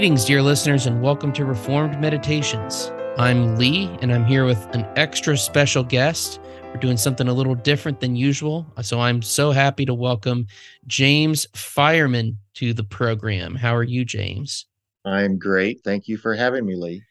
[0.00, 2.90] Greetings, dear listeners, and welcome to Reformed Meditations.
[3.18, 6.40] I'm Lee, and I'm here with an extra special guest.
[6.64, 8.66] We're doing something a little different than usual.
[8.80, 10.46] So I'm so happy to welcome
[10.86, 13.54] James Fireman to the program.
[13.54, 14.64] How are you, James?
[15.04, 15.82] I'm great.
[15.84, 17.02] Thank you for having me, Lee.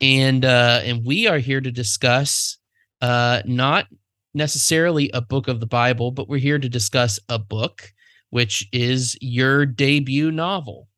[0.00, 2.58] And uh, and we are here to discuss
[3.02, 3.86] uh, not
[4.34, 7.92] necessarily a book of the Bible, but we're here to discuss a book,
[8.30, 10.88] which is your debut novel.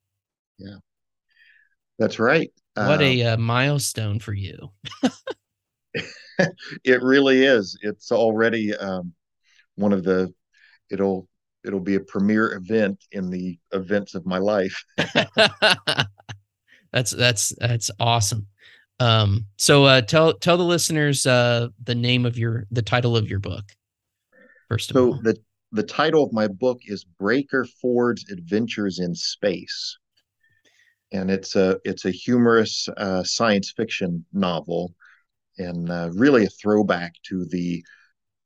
[0.58, 0.76] Yeah,
[1.98, 2.50] that's right.
[2.74, 4.70] What a uh, milestone for you.
[6.84, 7.78] it really is.
[7.80, 9.14] It's already um,
[9.76, 10.32] one of the.
[10.90, 11.28] It'll
[11.64, 14.84] it'll be a premier event in the events of my life.
[16.92, 18.46] that's that's that's awesome.
[19.00, 23.28] Um, so uh, tell tell the listeners uh, the name of your the title of
[23.28, 23.64] your book.
[24.68, 25.36] First of so all, the
[25.72, 29.98] the title of my book is Breaker Ford's Adventures in Space
[31.12, 34.94] and it's a it's a humorous uh, science fiction novel,
[35.58, 37.84] and uh, really a throwback to the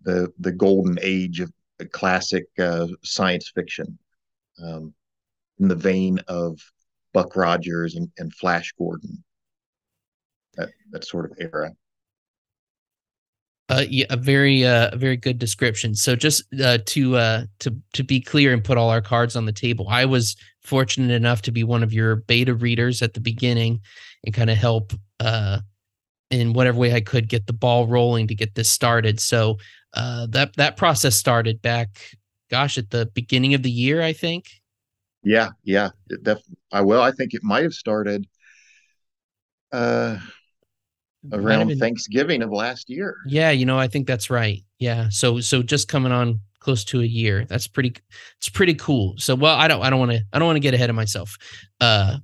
[0.03, 1.53] the the golden age of
[1.93, 3.99] classic uh, science fiction,
[4.63, 4.95] um,
[5.59, 6.59] in the vein of
[7.13, 9.25] Buck Rogers and, and Flash Gordon.
[10.55, 11.73] That that sort of era.
[13.71, 15.95] A very uh, a very good description.
[15.95, 19.47] So just uh, to uh, to to be clear and put all our cards on
[19.47, 23.21] the table, I was fortunate enough to be one of your beta readers at the
[23.21, 23.81] beginning
[24.25, 25.61] and kind of help uh,
[26.31, 29.21] in whatever way I could get the ball rolling to get this started.
[29.21, 29.59] So
[29.95, 31.89] uh, that that process started back,
[32.51, 34.47] gosh, at the beginning of the year, I think.
[35.23, 35.91] Yeah, yeah,
[36.23, 38.27] def- I well, I think it might have started.
[39.73, 40.19] Uh,
[41.33, 43.17] around been, Thanksgiving of last year.
[43.27, 44.63] Yeah, you know, I think that's right.
[44.79, 45.09] Yeah.
[45.11, 47.45] So so just coming on close to a year.
[47.45, 47.95] That's pretty
[48.39, 49.15] it's pretty cool.
[49.19, 50.97] So well, I don't I don't want to I don't want to get ahead of
[50.97, 51.37] myself.
[51.81, 52.19] Uh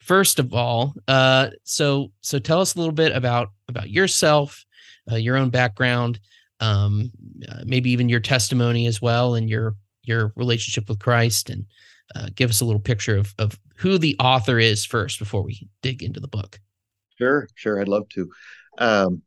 [0.00, 4.64] first of all, uh so so tell us a little bit about about yourself,
[5.10, 6.20] uh, your own background,
[6.60, 7.10] um
[7.48, 11.66] uh, maybe even your testimony as well and your your relationship with Christ and
[12.14, 15.68] uh, give us a little picture of of who the author is first before we
[15.82, 16.60] dig into the book.
[17.18, 17.80] Sure, sure.
[17.80, 18.30] I'd love to.
[18.78, 19.22] Um,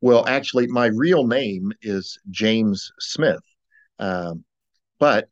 [0.00, 3.42] well, actually, my real name is James Smith,
[3.98, 4.44] um,
[4.98, 5.28] but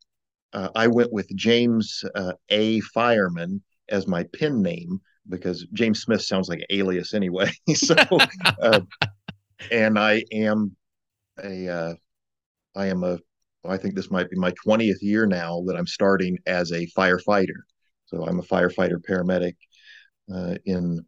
[0.53, 2.81] uh, I went with James uh, A.
[2.81, 7.51] Fireman as my pen name because James Smith sounds like an alias anyway.
[7.75, 7.95] so,
[8.63, 8.81] uh,
[9.71, 10.77] and I am
[11.43, 11.95] a, uh,
[12.77, 13.19] I am a,
[13.65, 17.61] I think this might be my 20th year now that I'm starting as a firefighter.
[18.07, 19.55] So I'm a firefighter paramedic
[20.33, 21.05] uh, in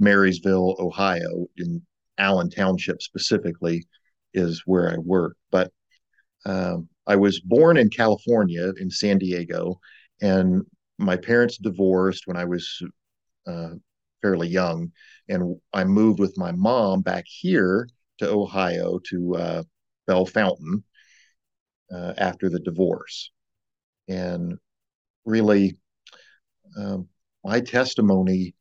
[0.00, 1.82] Marysville, Ohio, in
[2.18, 3.84] Allen Township specifically,
[4.34, 5.36] is where I work.
[5.50, 5.70] But
[6.46, 9.78] um, I was born in California, in San Diego,
[10.20, 10.62] and
[10.98, 12.82] my parents divorced when I was
[13.46, 13.70] uh,
[14.22, 14.92] fairly young,
[15.28, 17.88] and I moved with my mom back here
[18.18, 19.62] to Ohio to uh,
[20.26, 20.82] Fountain
[21.94, 23.30] uh, after the divorce.
[24.08, 24.58] And
[25.24, 25.76] really,
[26.76, 27.08] um,
[27.44, 28.54] my testimony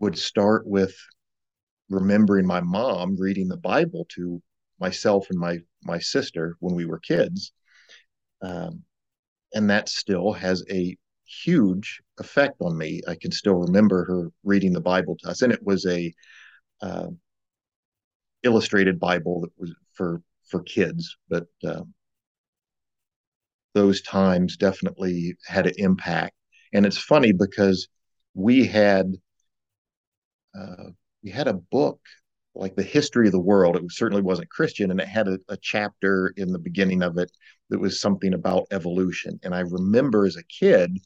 [0.00, 0.94] would start with
[1.88, 4.42] remembering my mom reading the Bible to
[4.80, 7.52] myself and my my sister when we were kids,
[8.42, 8.82] um,
[9.54, 10.96] and that still has a
[11.26, 13.00] huge effect on me.
[13.08, 16.12] I can still remember her reading the Bible to us, and it was a
[16.82, 17.08] uh,
[18.42, 21.82] illustrated Bible that was for for kids, but uh,
[23.74, 26.34] those times definitely had an impact.
[26.72, 27.88] And it's funny because
[28.34, 29.06] we had
[30.58, 30.90] uh,
[31.22, 32.00] we had a book
[32.54, 33.76] like the history of the world.
[33.76, 37.30] It certainly wasn't Christian, and it had a, a, chapter in the beginning of it
[37.70, 39.40] that was something about evolution.
[39.42, 40.98] And I remember as a kid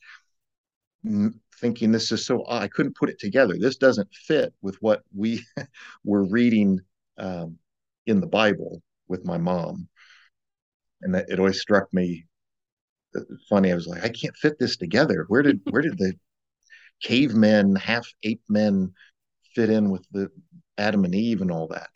[1.60, 3.54] thinking, "This is so I couldn't put it together.
[3.58, 5.42] This doesn't fit with what we
[6.04, 6.80] were reading
[7.16, 7.58] um,
[8.06, 9.88] in the Bible with my mom."
[11.00, 12.26] And that it always struck me
[13.16, 13.72] uh, funny.
[13.72, 15.24] I was like, "I can't fit this together.
[15.28, 16.12] Where did where did the
[17.02, 18.92] cavemen, half ape men?"
[19.58, 20.30] Fit in with the
[20.78, 21.88] Adam and Eve and all that.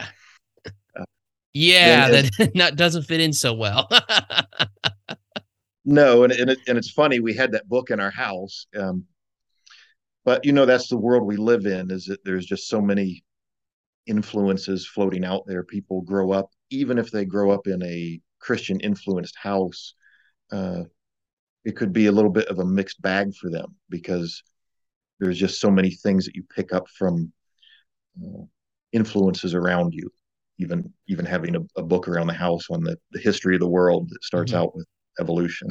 [0.98, 1.04] Uh,
[1.54, 3.88] yeah, that not doesn't fit in so well.
[5.84, 9.04] no, and and, it, and it's funny we had that book in our house, um,
[10.24, 11.92] but you know that's the world we live in.
[11.92, 13.22] Is that there's just so many
[14.08, 15.62] influences floating out there.
[15.62, 19.94] People grow up, even if they grow up in a Christian influenced house,
[20.50, 20.82] uh,
[21.64, 24.42] it could be a little bit of a mixed bag for them because
[25.20, 27.32] there's just so many things that you pick up from
[28.92, 30.10] influences around you
[30.58, 33.68] even even having a, a, book around the house on the, the history of the
[33.68, 34.62] world that starts mm-hmm.
[34.62, 34.86] out with
[35.20, 35.68] evolution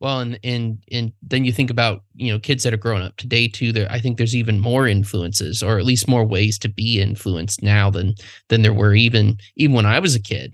[0.00, 3.16] Well, and and and then you think about you know kids that are growing up
[3.16, 3.72] today too.
[3.72, 7.62] There, I think there's even more influences, or at least more ways to be influenced
[7.62, 8.14] now than
[8.48, 10.52] than there were even even when I was a kid.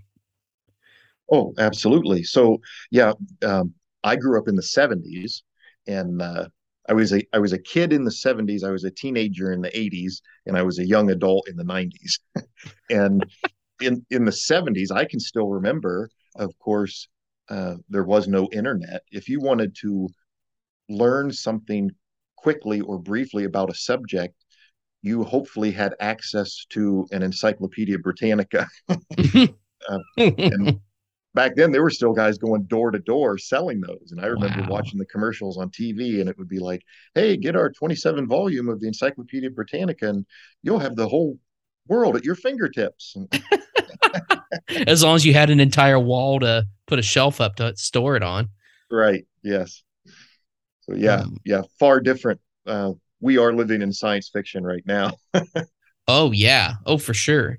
[1.31, 2.23] Oh, absolutely.
[2.23, 2.61] So
[2.93, 3.75] yeah, um,
[4.05, 5.43] I grew up in the '70s,
[5.89, 6.47] and uh,
[6.89, 8.65] I was a I was a kid in the '70s.
[8.65, 11.65] I was a teenager in the '80s, and I was a young adult in the
[11.65, 12.19] '90s.
[12.91, 13.25] and
[13.81, 17.09] in in the '70s, I can still remember, of course,
[17.49, 19.03] uh, there was no internet.
[19.11, 20.09] If you wanted to
[20.89, 21.91] learn something
[22.37, 24.35] quickly or briefly about a subject,
[25.03, 28.69] you hopefully had access to an Encyclopedia Britannica.
[28.89, 30.81] uh, and
[31.35, 34.11] back then, there were still guys going door to door selling those.
[34.11, 34.69] And I remember wow.
[34.69, 36.83] watching the commercials on TV, and it would be like,
[37.15, 40.27] hey, get our 27 volume of the Encyclopedia Britannica, and
[40.63, 41.39] you'll have the whole
[41.89, 43.17] world at your fingertips.
[44.87, 48.17] as long as you had an entire wall to put a shelf up to store
[48.17, 48.49] it on.
[48.91, 49.27] Right.
[49.43, 49.83] Yes.
[50.83, 52.41] So yeah, um, yeah, far different.
[52.67, 55.13] Uh, we are living in science fiction right now.
[56.09, 56.75] oh yeah.
[56.85, 57.59] Oh for sure.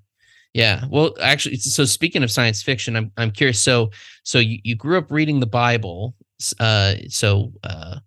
[0.54, 0.86] Yeah.
[0.90, 3.60] Well, actually, so speaking of science fiction, I'm I'm curious.
[3.60, 3.90] So
[4.24, 6.16] so you, you grew up reading the Bible.
[6.60, 7.98] Uh, so uh,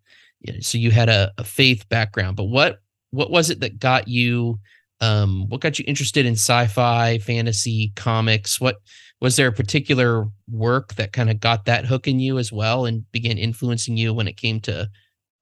[0.60, 2.78] so you had a, a faith background, but what
[3.10, 4.60] what was it that got you
[5.00, 8.60] um, what got you interested in sci-fi, fantasy, comics?
[8.60, 8.76] What
[9.20, 12.86] was there a particular work that kind of got that hook in you as well
[12.86, 14.88] and began influencing you when it came to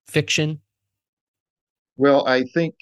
[0.06, 0.60] fiction?
[1.96, 2.74] Well, I think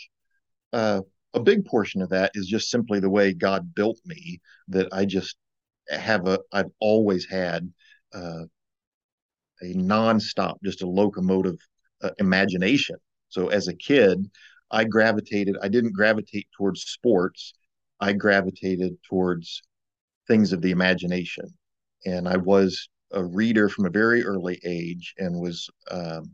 [0.73, 1.01] uh,
[1.34, 4.40] a big portion of that is just simply the way God built me.
[4.69, 5.37] That I just
[5.88, 7.73] have a, I've always had
[8.14, 8.44] uh,
[9.62, 11.58] a nonstop, just a locomotive
[12.02, 12.96] uh, imagination.
[13.29, 14.31] So as a kid,
[14.70, 17.55] I gravitated, I didn't gravitate towards sports.
[18.00, 19.62] I gravitated towards
[20.26, 21.46] things of the imagination.
[22.05, 26.32] And I was a reader from a very early age and was um,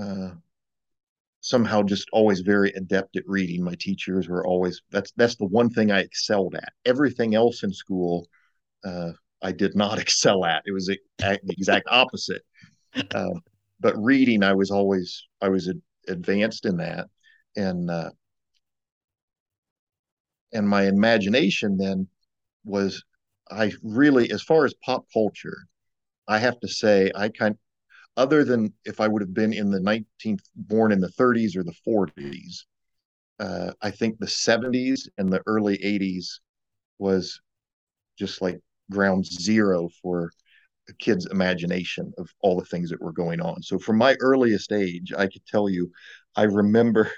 [0.00, 0.30] uh,
[1.46, 3.62] somehow just always very adept at reading.
[3.62, 6.72] My teachers were always that's that's the one thing I excelled at.
[6.84, 8.26] Everything else in school,
[8.84, 9.12] uh,
[9.42, 10.64] I did not excel at.
[10.66, 10.98] It was the
[11.48, 12.42] exact opposite.
[13.14, 13.34] Uh,
[13.78, 15.74] but reading, I was always I was a,
[16.08, 17.06] advanced in that,
[17.54, 18.10] and uh,
[20.52, 22.08] and my imagination then
[22.64, 23.04] was
[23.52, 25.68] I really, as far as pop culture,
[26.26, 27.56] I have to say I kind
[28.16, 31.62] other than if I would have been in the 19th, born in the 30s or
[31.62, 32.64] the 40s,
[33.38, 36.40] uh, I think the 70s and the early 80s
[36.98, 37.40] was
[38.18, 38.58] just like
[38.90, 40.30] ground zero for
[40.88, 43.62] a kid's imagination of all the things that were going on.
[43.62, 45.90] So from my earliest age, I could tell you,
[46.36, 47.10] I remember,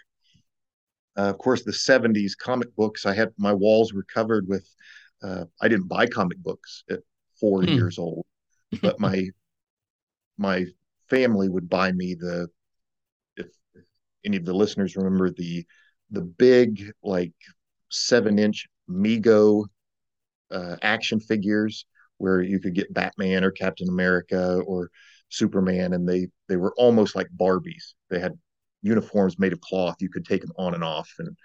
[1.16, 3.06] uh, of course, the 70s comic books.
[3.06, 4.68] I had my walls were covered with,
[5.22, 7.00] uh, I didn't buy comic books at
[7.38, 7.68] four hmm.
[7.68, 8.26] years old,
[8.82, 9.26] but my,
[10.38, 10.66] my
[11.08, 12.48] family would buy me the,
[13.36, 13.46] if,
[14.24, 15.64] any of the listeners remember the,
[16.10, 17.32] the big, like
[17.90, 19.64] seven inch Mego
[20.50, 21.86] uh, action figures
[22.18, 24.90] where you could get Batman or Captain America or
[25.28, 27.94] Superman, and they they were almost like Barbies.
[28.10, 28.38] They had
[28.82, 29.96] uniforms made of cloth.
[30.00, 31.10] You could take them on and off.
[31.18, 31.36] And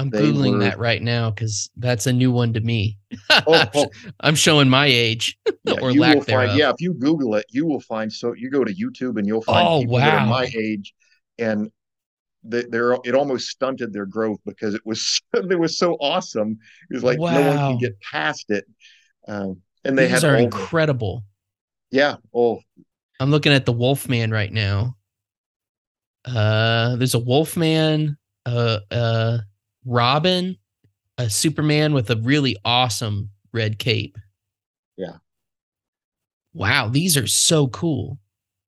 [0.00, 2.98] I'm googling were, that right now because that's a new one to me.
[3.30, 3.86] oh, oh.
[4.20, 6.48] I'm showing my age yeah, or lack will thereof.
[6.48, 8.12] Find, yeah, if you Google it, you will find.
[8.12, 10.00] So you go to YouTube and you'll find oh, people wow.
[10.00, 10.94] that are my age,
[11.38, 11.70] and
[12.42, 16.58] they're it almost stunted their growth because it was it was so awesome.
[16.90, 17.34] It was like wow.
[17.34, 18.64] no one can get past it.
[19.28, 21.24] Um, and they These are incredible.
[21.90, 22.16] Yeah.
[22.34, 22.60] Oh,
[23.18, 24.96] I'm looking at the Wolfman right now.
[26.24, 28.16] Uh, there's a Wolfman,
[28.46, 29.38] uh, uh,
[29.84, 30.56] Robin,
[31.18, 34.16] a Superman with a really awesome red cape.
[34.96, 35.16] Yeah.
[36.52, 38.18] Wow, these are so cool.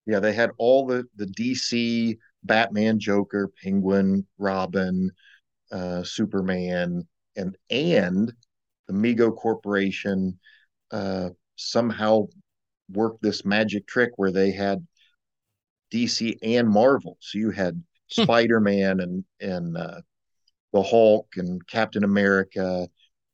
[0.07, 5.11] Yeah, they had all the the DC Batman, Joker, Penguin, Robin,
[5.71, 8.33] uh, Superman, and and
[8.89, 10.39] the Mego Corporation
[10.91, 12.27] uh, somehow
[12.91, 14.87] worked this magic trick where they had
[15.93, 17.17] DC and Marvel.
[17.21, 17.83] So you had
[18.15, 18.23] hmm.
[18.23, 20.01] Spider Man and and uh,
[20.73, 22.89] the Hulk and Captain America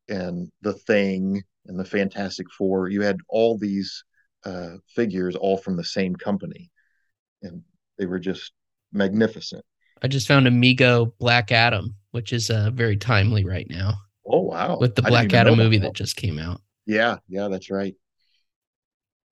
[0.08, 2.88] and the Thing and the Fantastic Four.
[2.88, 4.04] You had all these
[4.44, 6.70] uh, figures all from the same company,
[7.42, 7.62] and
[7.98, 8.52] they were just
[8.92, 9.64] magnificent.
[10.02, 13.94] I just found a Mego Black Adam, which is uh, very timely right now.
[14.26, 14.78] Oh wow!
[14.78, 16.60] With the Black Adam movie that just came out.
[16.86, 17.94] Yeah, yeah, that's right.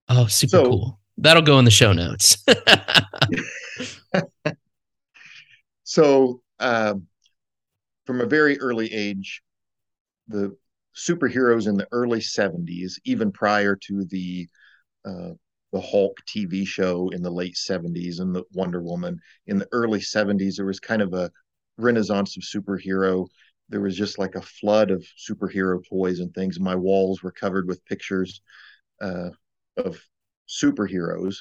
[0.09, 0.99] Oh, super so, cool.
[1.17, 2.37] That'll go in the show notes.
[5.83, 7.07] so, um,
[8.07, 9.43] from a very early age,
[10.27, 10.55] the
[10.95, 14.47] superheroes in the early 70s, even prior to the
[15.05, 15.31] uh,
[15.73, 19.19] the Hulk TV show in the late 70s and the Wonder Woman.
[19.47, 21.29] In the early 70s, there was kind of a
[21.77, 23.27] renaissance of superhero.
[23.69, 26.59] There was just like a flood of superhero toys and things.
[26.59, 28.41] My walls were covered with pictures
[29.01, 29.29] uh,
[29.77, 29.99] of
[30.49, 31.37] superheroes.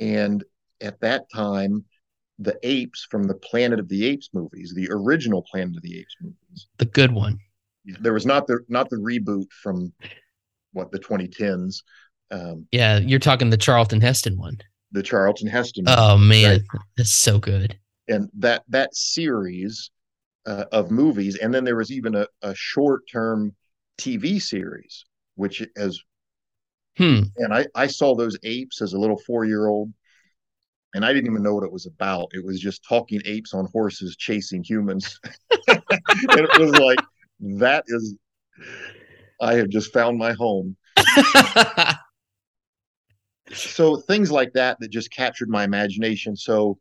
[0.00, 0.42] And
[0.80, 1.84] at that time,
[2.38, 6.16] the apes from the Planet of the Apes movies, the original Planet of the Apes
[6.20, 7.38] movies, the good one.
[8.00, 9.92] There was not the not the reboot from
[10.72, 11.82] what the 2010s.
[12.30, 14.58] Um, yeah, you're talking the Charlton Heston one.
[14.92, 15.84] The Charlton Heston.
[15.88, 16.82] Oh man, right?
[16.96, 17.78] that's so good.
[18.08, 19.90] And that that series
[20.46, 23.54] uh, of movies, and then there was even a, a short term
[23.98, 26.00] TV series, which as
[26.96, 27.22] hmm.
[27.36, 29.92] and I I saw those apes as a little four year old,
[30.96, 32.30] and I didn't even know what it was about.
[32.32, 35.20] It was just talking apes on horses chasing humans,
[35.68, 35.82] and
[36.18, 36.98] it was like
[37.38, 38.16] that is
[39.40, 40.76] I have just found my home.
[43.52, 46.34] so things like that that just captured my imagination.
[46.34, 46.78] So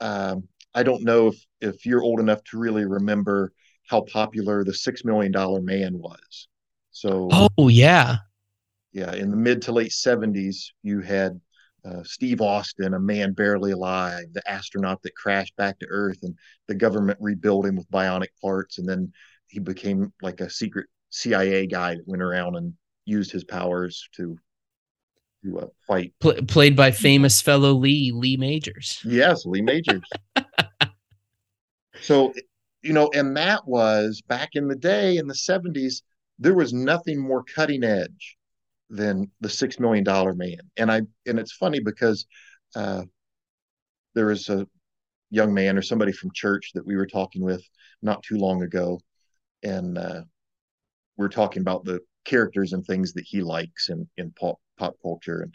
[0.00, 3.52] um, I don't know if if you're old enough to really remember
[3.86, 6.48] how popular the Six Million Dollar Man was.
[6.90, 8.16] So oh yeah,
[8.92, 11.38] yeah, in the mid to late '70s, you had
[11.88, 16.34] uh, Steve Austin, a man barely alive, the astronaut that crashed back to Earth, and
[16.66, 19.12] the government rebuilt him with bionic parts, and then
[19.46, 24.36] he became like a secret CIA guy that went around and used his powers to
[25.44, 26.12] to uh, fight.
[26.20, 29.00] Pl- played by famous fellow Lee Lee Majors.
[29.04, 30.02] Yes, Lee Majors.
[32.00, 32.34] so,
[32.82, 36.02] you know, and that was back in the day in the seventies.
[36.40, 38.37] There was nothing more cutting edge
[38.90, 42.26] than the Six Million Dollar Man, and I and it's funny because
[42.74, 43.02] uh,
[44.14, 44.66] there was a
[45.30, 47.62] young man or somebody from church that we were talking with
[48.02, 49.00] not too long ago,
[49.62, 50.22] and uh,
[51.16, 55.42] we're talking about the characters and things that he likes in in pop pop culture.
[55.42, 55.54] And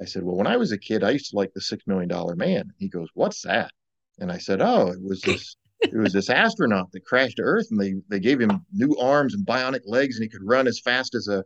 [0.00, 2.08] I said, well, when I was a kid, I used to like the Six Million
[2.08, 2.70] Dollar Man.
[2.78, 3.70] He goes, what's that?
[4.18, 5.56] And I said, oh, it was this.
[5.82, 9.34] it was this astronaut that crashed to Earth, and they they gave him new arms
[9.34, 11.44] and bionic legs, and he could run as fast as a,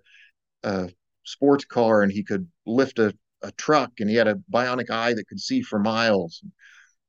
[0.63, 0.91] a
[1.27, 5.15] sports car, and he could lift a, a truck, and he had a bionic eye
[5.15, 6.43] that could see for miles,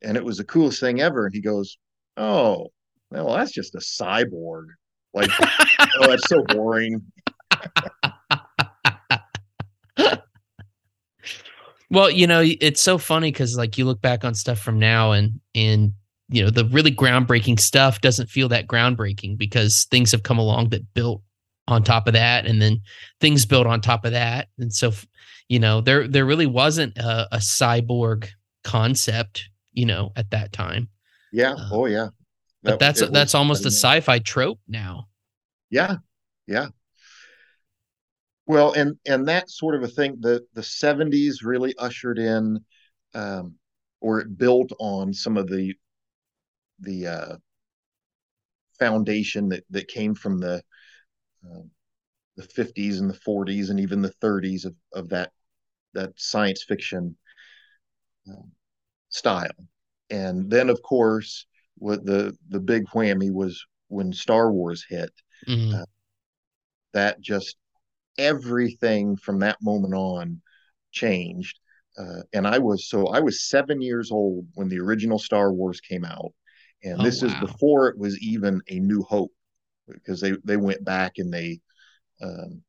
[0.02, 1.26] and it was the coolest thing ever.
[1.26, 1.78] And he goes,
[2.18, 2.68] "Oh,
[3.10, 4.66] well, that's just a cyborg."
[5.14, 7.02] Like, oh, that's so boring.
[11.90, 15.14] well, you know, it's so funny because like you look back on stuff from now
[15.14, 15.94] and and
[16.30, 20.70] you know the really groundbreaking stuff doesn't feel that groundbreaking because things have come along
[20.70, 21.22] that built
[21.68, 22.80] on top of that and then
[23.20, 24.92] things built on top of that and so
[25.50, 28.28] you know there there really wasn't a, a cyborg
[28.64, 30.88] concept you know at that time
[31.32, 32.08] yeah uh, oh yeah
[32.64, 35.08] but that's that's almost a sci-fi trope now.
[35.70, 35.98] Yeah,
[36.48, 36.68] yeah.
[38.46, 40.18] Well, and and that sort of a thing.
[40.20, 42.60] The the seventies really ushered in,
[43.14, 43.56] um,
[44.02, 45.76] or it built on some of the
[46.80, 47.36] the uh,
[48.80, 50.62] foundation that that came from the
[52.36, 55.32] the fifties and the forties and even the thirties of of that
[55.94, 57.18] that science fiction
[58.30, 58.46] uh,
[59.10, 59.50] style.
[60.10, 65.12] And then, of course, what the the big whammy was when Star Wars hit.
[65.48, 65.76] Mm-hmm.
[65.76, 65.86] Uh,
[66.94, 67.58] that just
[68.18, 70.42] everything from that moment on
[70.92, 71.60] changed.
[71.98, 75.82] Uh, and I was so I was seven years old when the original Star Wars
[75.82, 76.32] came out,
[76.84, 77.30] and oh, this wow.
[77.30, 79.32] is before it was even a New Hope,
[79.88, 81.60] because they they went back and they,
[82.22, 82.62] um,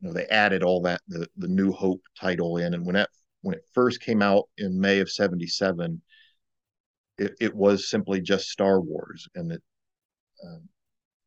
[0.00, 3.10] you know, they added all that the the New Hope title in, and when that
[3.42, 6.00] when it first came out in May of '77,
[7.18, 9.62] it, it was simply just Star Wars, and it
[10.44, 10.68] um,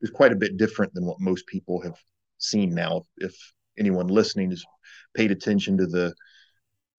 [0.02, 1.98] is quite a bit different than what most people have
[2.38, 3.06] seen now.
[3.18, 3.36] If
[3.78, 4.64] anyone listening has
[5.16, 6.14] paid attention to the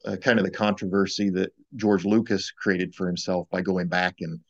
[0.05, 4.41] uh, kind of the controversy that George Lucas created for himself by going back and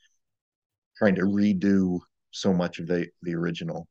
[0.97, 2.01] trying to redo
[2.41, 3.87] so much of the the original.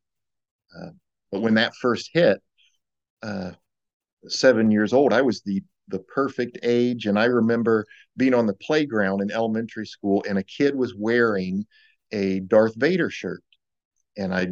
[0.76, 0.92] Uh,
[1.32, 2.42] but when that first hit,
[3.24, 3.52] uh,
[4.28, 7.06] seven years old, I was the the perfect age.
[7.06, 7.86] And I remember
[8.18, 11.66] being on the playground in elementary school, and a kid was wearing
[12.12, 13.44] a Darth Vader shirt.
[14.18, 14.48] And I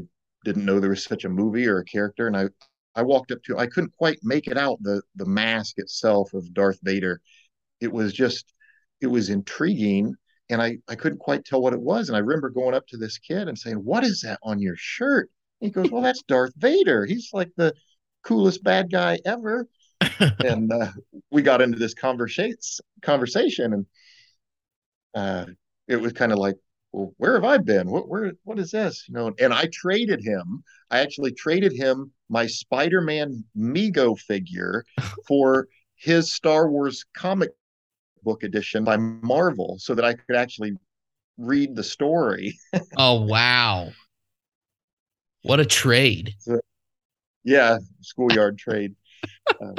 [0.46, 2.28] didn't know there was such a movie or a character.
[2.28, 2.50] And I,
[2.96, 6.54] I walked up to, I couldn't quite make it out the the mask itself of
[6.54, 7.22] Darth Vader.
[7.80, 8.54] It was just,
[9.02, 10.16] it was intriguing,
[10.50, 12.10] and I I couldn't quite tell what it was.
[12.10, 14.76] And I remember going up to this kid and saying, "What is that on your
[14.78, 17.06] shirt?" he goes, "Well, that's Darth Vader.
[17.06, 17.74] He's like the
[18.24, 19.68] coolest bad guy ever."
[20.40, 20.92] and uh,
[21.32, 22.58] we got into this conversation
[23.02, 23.86] conversation and
[25.16, 25.46] uh,
[25.88, 26.56] it was kind of like
[26.92, 30.22] well where have i been what where what is this you know and i traded
[30.22, 34.84] him i actually traded him my spider-man mego figure
[35.28, 35.68] for
[36.04, 37.52] his Star Wars comic
[38.24, 40.74] book edition by Marvel so that I could actually
[41.38, 42.58] read the story.
[42.98, 43.90] oh wow.
[45.44, 46.36] What a trade.
[46.40, 46.60] So,
[47.44, 48.96] yeah, schoolyard trade.
[49.62, 49.76] Um,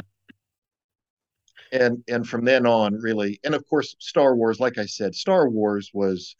[1.72, 4.60] and and from then on, really, and of course, Star Wars.
[4.60, 6.36] Like I said, Star Wars was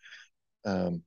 [0.65, 1.03] um,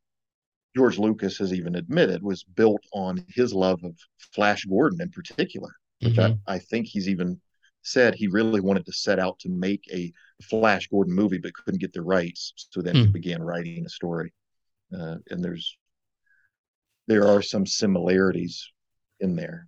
[0.75, 3.96] George Lucas has even admitted was built on his love of
[4.34, 5.70] Flash Gordon in particular,
[6.01, 6.36] which mm-hmm.
[6.48, 7.42] I, I think he's even
[7.88, 10.12] said he really wanted to set out to make a
[10.44, 12.53] Flash Gordon movie, but couldn't get the rights.
[12.70, 13.06] So then mm.
[13.06, 14.34] he began writing a story.
[14.94, 15.77] Uh, and there's
[17.08, 18.70] there are some similarities
[19.20, 19.67] in there.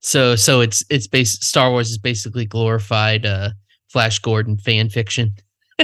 [0.00, 3.50] So so it's it's based Star Wars is basically glorified uh
[3.90, 5.34] Flash Gordon fan fiction.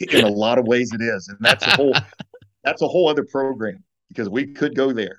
[0.00, 1.28] In a lot of ways it is.
[1.28, 1.94] And that's a whole
[2.64, 5.18] that's a whole other program because we could go there.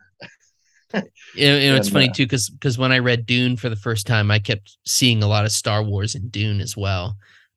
[0.94, 1.02] You
[1.48, 3.70] know, you know it's and, funny uh, too because because when I read Dune for
[3.70, 7.16] the first time, I kept seeing a lot of Star Wars in Dune as well,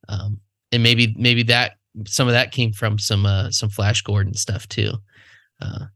[0.08, 1.72] um, and maybe maybe that
[2.06, 4.92] some of that came from some uh, some Flash Gordon stuff too.
[5.60, 5.86] Uh,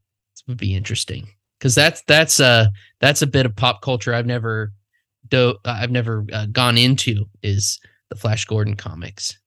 [0.46, 1.28] would be interesting
[1.58, 2.66] because that's that's uh
[3.00, 4.72] that's a bit of pop culture I've never
[5.28, 9.38] do I've never uh, gone into is the Flash Gordon comics.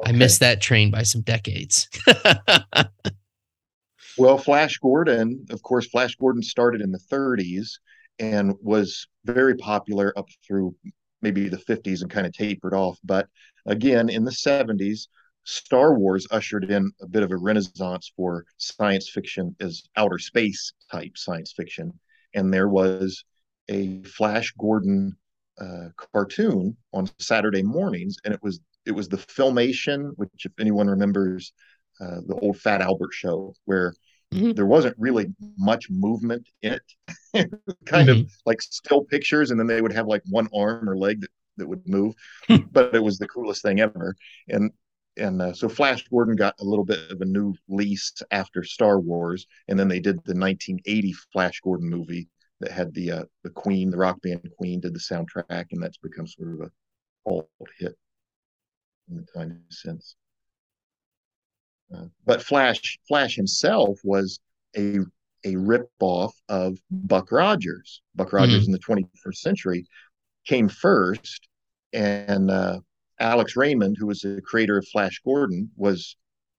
[0.00, 0.10] Okay.
[0.10, 1.88] I missed that train by some decades.
[4.18, 7.78] well, Flash Gordon, of course, Flash Gordon started in the 30s
[8.18, 10.74] and was very popular up through
[11.22, 12.98] maybe the 50s and kind of tapered off.
[13.04, 13.28] But
[13.66, 15.08] again, in the 70s,
[15.44, 20.72] Star Wars ushered in a bit of a renaissance for science fiction as outer space
[20.90, 21.92] type science fiction.
[22.34, 23.24] And there was
[23.68, 25.16] a Flash Gordon
[25.60, 30.88] uh, cartoon on Saturday mornings, and it was it was the Filmation, which if anyone
[30.88, 31.52] remembers,
[32.00, 33.92] uh, the old Fat Albert show, where
[34.32, 34.52] mm-hmm.
[34.52, 36.82] there wasn't really much movement in it,
[37.86, 38.20] kind mm-hmm.
[38.20, 41.30] of like still pictures, and then they would have like one arm or leg that,
[41.56, 42.14] that would move,
[42.70, 44.14] but it was the coolest thing ever.
[44.48, 44.70] And
[45.16, 49.00] and uh, so Flash Gordon got a little bit of a new lease after Star
[49.00, 52.28] Wars, and then they did the 1980 Flash Gordon movie
[52.60, 55.98] that had the uh, the Queen, the rock band Queen, did the soundtrack, and that's
[55.98, 56.70] become sort of a
[57.28, 57.96] cult hit
[59.10, 60.16] in the time since.
[61.94, 64.40] Uh, but Flash Flash himself was
[64.76, 64.98] a
[65.44, 68.02] a ripoff of Buck Rogers.
[68.14, 68.74] Buck Rogers mm-hmm.
[68.74, 69.86] in the 21st century
[70.46, 71.48] came first,
[71.92, 72.80] and uh,
[73.20, 76.16] Alex Raymond, who was the creator of Flash Gordon, was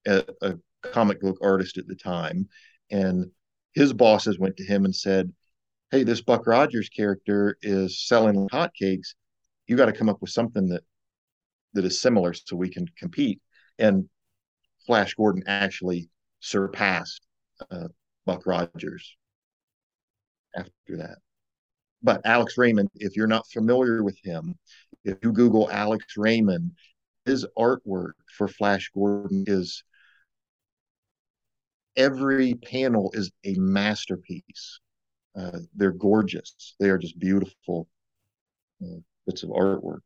[0.07, 2.47] a, a comic book artist at the time,
[2.89, 3.29] and
[3.73, 5.31] his bosses went to him and said,
[5.91, 9.15] "Hey, this Buck Rogers character is selling hotcakes.
[9.67, 10.83] You got to come up with something that
[11.73, 13.41] that is similar so we can compete."
[13.77, 14.09] And
[14.89, 17.21] Flash Gordon actually surpassed
[17.69, 17.89] uh,
[18.25, 19.15] Buck Rogers
[20.57, 21.19] after that.
[22.01, 24.57] But Alex Raymond, if you're not familiar with him,
[25.05, 26.71] if you Google Alex Raymond,
[27.25, 29.83] his artwork for Flash Gordon is
[31.95, 34.79] every panel is a masterpiece.
[35.37, 36.75] Uh, they're gorgeous.
[36.79, 37.87] They are just beautiful
[38.83, 39.99] uh, bits of artwork.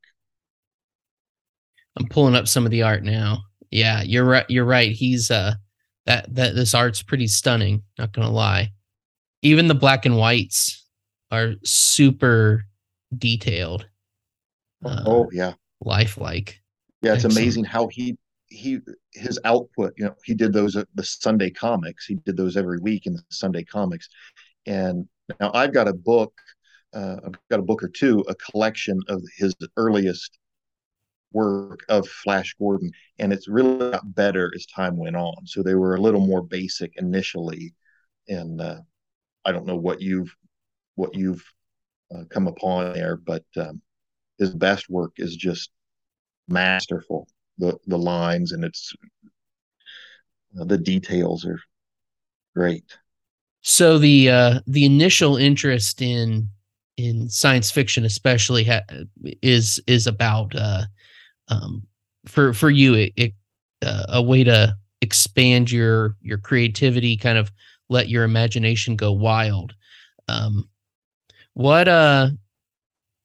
[1.96, 3.44] I'm pulling up some of the art now.
[3.74, 4.46] Yeah, you're right.
[4.50, 4.92] You're right.
[4.92, 5.56] He's uh
[6.06, 7.82] that that this art's pretty stunning.
[7.98, 8.72] Not gonna lie.
[9.42, 10.86] Even the black and whites
[11.32, 12.66] are super
[13.18, 13.88] detailed.
[14.86, 16.62] Uh, oh yeah, lifelike.
[17.02, 17.38] Yeah, it's Excellent.
[17.38, 18.16] amazing how he
[18.48, 18.80] he
[19.12, 19.94] his output.
[19.98, 22.06] You know, he did those at the Sunday comics.
[22.06, 24.08] He did those every week in the Sunday comics.
[24.68, 25.08] And
[25.40, 26.34] now I've got a book.
[26.94, 30.38] Uh, I've got a book or two, a collection of his earliest
[31.34, 35.46] work of Flash Gordon, and it's really got better as time went on.
[35.46, 37.74] So they were a little more basic initially,
[38.28, 38.82] and uh,
[39.46, 40.34] I don't know what you've
[40.96, 41.44] what you've
[42.16, 43.82] uh, come upon there, but um,
[44.40, 45.72] his best work is just
[46.48, 47.28] masterful.
[47.58, 48.94] The the lines and it's
[50.60, 51.60] uh, the details are
[52.56, 52.98] great.
[53.62, 56.50] So the uh, the initial interest in
[56.98, 58.82] in science fiction, especially, ha-
[59.42, 60.84] is is about uh,
[61.48, 61.84] um,
[62.26, 63.34] for for you it, it
[63.84, 67.52] uh, a way to expand your your creativity, kind of
[67.90, 69.74] let your imagination go wild.
[70.28, 70.70] Um,
[71.54, 72.30] what uh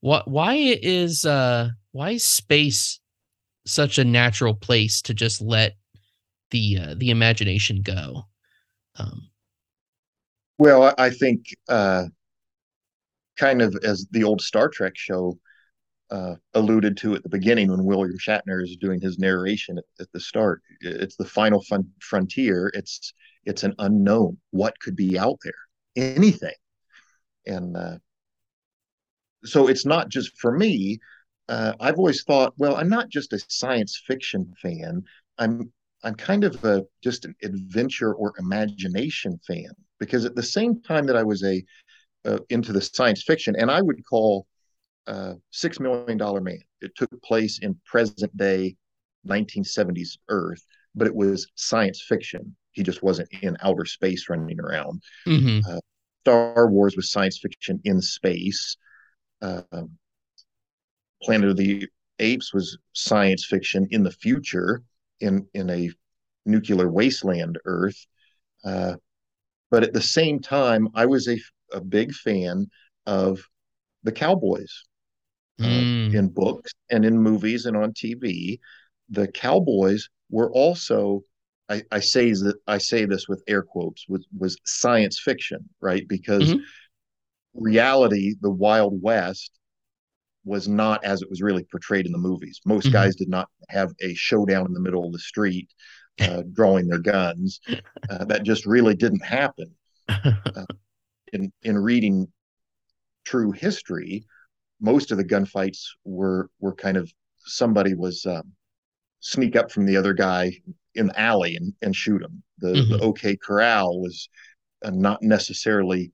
[0.00, 3.00] what why is uh why is space
[3.66, 5.76] such a natural place to just let
[6.50, 8.26] the uh, the imagination go?
[8.96, 9.30] Um
[10.58, 12.06] well, I think uh
[13.38, 15.38] kind of as the old Star Trek show
[16.10, 20.12] uh, alluded to at the beginning when William Shatner is doing his narration at, at
[20.12, 20.62] the start.
[20.80, 21.62] It's the final
[22.00, 22.70] frontier.
[22.74, 23.12] It's
[23.44, 24.38] it's an unknown.
[24.50, 25.52] What could be out there?
[25.96, 26.54] Anything.
[27.46, 27.98] And uh,
[29.44, 30.98] so it's not just for me.
[31.48, 35.02] Uh, I've always thought, well, I'm not just a science fiction fan.
[35.38, 35.72] I'm
[36.04, 41.06] I'm kind of a just an adventure or imagination fan because at the same time
[41.06, 41.64] that I was a
[42.24, 44.46] uh, into the science fiction, and I would call
[45.08, 46.60] uh, Six Million Dollar Man.
[46.80, 48.76] It took place in present day
[49.26, 52.54] 1970s Earth, but it was science fiction.
[52.72, 55.02] He just wasn't in outer space running around.
[55.26, 55.68] Mm-hmm.
[55.68, 55.80] Uh,
[56.20, 58.76] Star Wars was science fiction in space.
[59.40, 59.62] Uh,
[61.22, 64.82] Planet of the Apes was science fiction in the future
[65.20, 65.90] in in a
[66.44, 68.06] nuclear wasteland Earth.
[68.64, 68.96] Uh,
[69.70, 71.38] but at the same time, I was a,
[71.72, 72.70] a big fan
[73.06, 73.40] of
[74.02, 74.84] the Cowboys
[75.58, 76.14] mm.
[76.14, 78.58] in books and in movies and on TV.
[79.10, 81.22] The Cowboys were also,
[81.68, 86.06] I, I say that I say this with air quotes, was was science fiction, right?
[86.06, 86.62] Because mm-hmm.
[87.54, 89.52] reality, the Wild West,
[90.44, 92.60] was not as it was really portrayed in the movies.
[92.64, 92.94] Most mm-hmm.
[92.94, 95.68] guys did not have a showdown in the middle of the street
[96.20, 97.60] uh, drawing their guns.
[98.10, 99.74] Uh, that just really didn't happen.
[100.56, 100.64] Uh,
[101.34, 102.26] in in reading
[103.24, 104.24] true history,
[104.80, 108.52] most of the gunfights were were kind of somebody was um,
[109.20, 110.52] sneak up from the other guy
[110.94, 112.42] in the alley and, and shoot him.
[112.58, 112.92] The, mm-hmm.
[112.92, 114.28] the OK Corral was
[114.84, 116.12] uh, not necessarily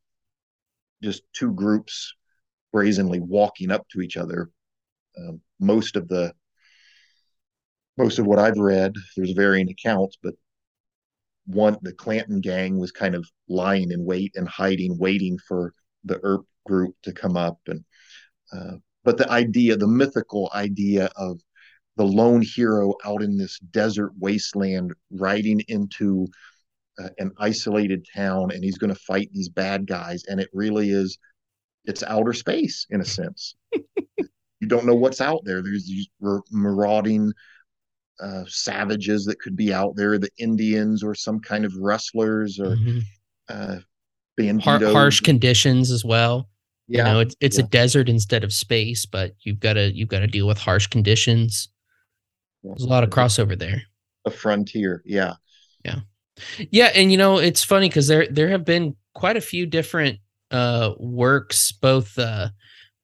[1.02, 2.14] just two groups
[2.72, 4.50] brazenly walking up to each other.
[5.18, 6.32] Um, most of the
[7.96, 10.34] most of what I've read, there's varying accounts, but
[11.46, 15.74] one the Clanton gang was kind of lying in wait and hiding, waiting for
[16.04, 17.58] the Earp group to come up.
[17.66, 17.84] And
[18.54, 21.40] uh, but the idea, the mythical idea of
[21.96, 26.26] the lone hero out in this desert wasteland, riding into
[26.98, 30.90] uh, an isolated town, and he's going to fight these bad guys, and it really
[30.90, 31.18] is,
[31.84, 33.54] it's outer space in a sense.
[34.16, 35.62] you don't know what's out there.
[35.62, 36.08] There's these
[36.50, 37.32] marauding
[38.20, 42.76] uh, savages that could be out there, the Indians or some kind of rustlers or
[42.76, 42.98] mm-hmm.
[43.48, 43.78] uh,
[44.60, 46.48] Har- harsh conditions as well.
[46.86, 47.64] Yeah, you know, it's it's yeah.
[47.64, 50.86] a desert instead of space, but you've got to you've got to deal with harsh
[50.86, 51.68] conditions.
[52.62, 53.82] There's a lot of crossover there.
[54.26, 55.34] A frontier, yeah,
[55.84, 56.00] yeah,
[56.70, 60.18] yeah, and you know it's funny because there there have been quite a few different
[60.50, 62.48] uh, works, both uh,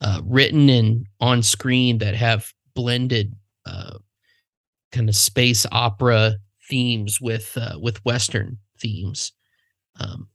[0.00, 3.34] uh, written and on screen, that have blended
[3.66, 3.98] uh,
[4.92, 6.36] kind of space opera
[6.68, 9.32] themes with uh, with Western themes.
[9.98, 10.28] Um,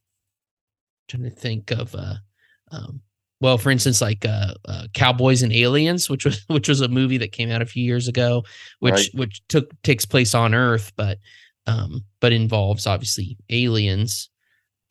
[1.07, 2.15] trying to think of uh,
[2.71, 3.01] um,
[3.41, 7.17] well, for instance, like uh, uh, Cowboys and Aliens, which was which was a movie
[7.17, 8.43] that came out a few years ago,
[8.79, 9.09] which right.
[9.13, 11.19] which took takes place on Earth, but
[11.67, 14.29] um, but involves obviously aliens.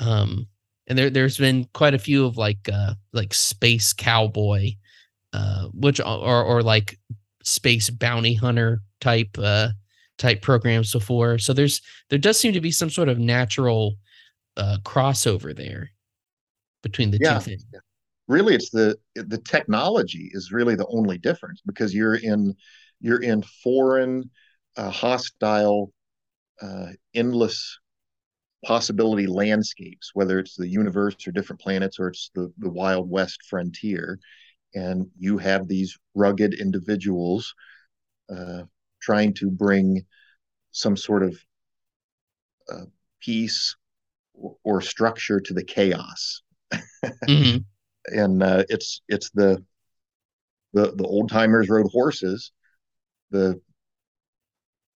[0.00, 0.46] Um,
[0.86, 4.72] and there there's been quite a few of like uh, like space cowboy,
[5.32, 6.98] uh, which or or like
[7.42, 9.68] space bounty hunter type uh
[10.18, 11.38] type programs before.
[11.38, 11.80] So there's
[12.10, 13.96] there does seem to be some sort of natural
[14.56, 15.90] uh crossover there
[16.82, 17.38] between the yeah.
[17.38, 17.64] two things.
[18.26, 22.54] Really it's the the technology is really the only difference because you're in
[23.00, 24.30] you're in foreign
[24.76, 25.92] uh, hostile
[26.62, 27.78] uh, endless
[28.64, 33.42] possibility landscapes whether it's the universe or different planets or it's the the wild west
[33.50, 34.18] frontier
[34.74, 37.54] and you have these rugged individuals
[38.34, 38.62] uh,
[39.00, 40.04] trying to bring
[40.72, 41.38] some sort of
[42.72, 42.86] uh,
[43.20, 43.76] peace
[44.34, 46.42] or, or, structure to the chaos.
[47.04, 47.58] mm-hmm.
[48.06, 49.64] And uh, it's it's the
[50.72, 52.52] the the old timers rode horses.
[53.30, 53.60] The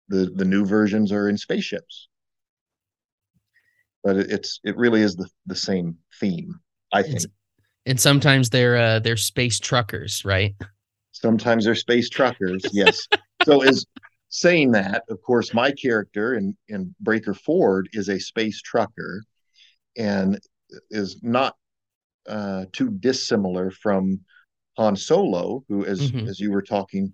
[0.09, 2.09] the the new versions are in spaceships.
[4.05, 6.61] But it, it's it really is the the same theme,
[6.93, 7.17] I think.
[7.17, 7.27] It's,
[7.87, 10.55] and sometimes they're uh, they're space truckers, right?
[11.13, 12.63] Sometimes they're space truckers.
[12.73, 13.09] Yes.
[13.45, 13.87] so is
[14.29, 19.23] saying that, of course, my character in in Breaker Ford is a space trucker,
[19.97, 20.39] and
[20.91, 21.57] is not
[22.29, 24.21] uh, too dissimilar from
[24.77, 26.29] Han Solo, who, as mm-hmm.
[26.29, 27.11] as you were talking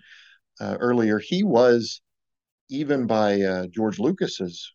[0.61, 2.03] uh, earlier, he was
[2.69, 4.73] even by uh, George Lucas's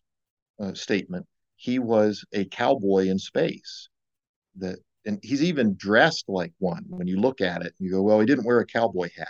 [0.60, 1.26] uh, statement,
[1.56, 3.88] he was a cowboy in space.
[4.56, 7.74] That and he's even dressed like one when you look at it.
[7.78, 9.28] You go, well, he didn't wear a cowboy hat,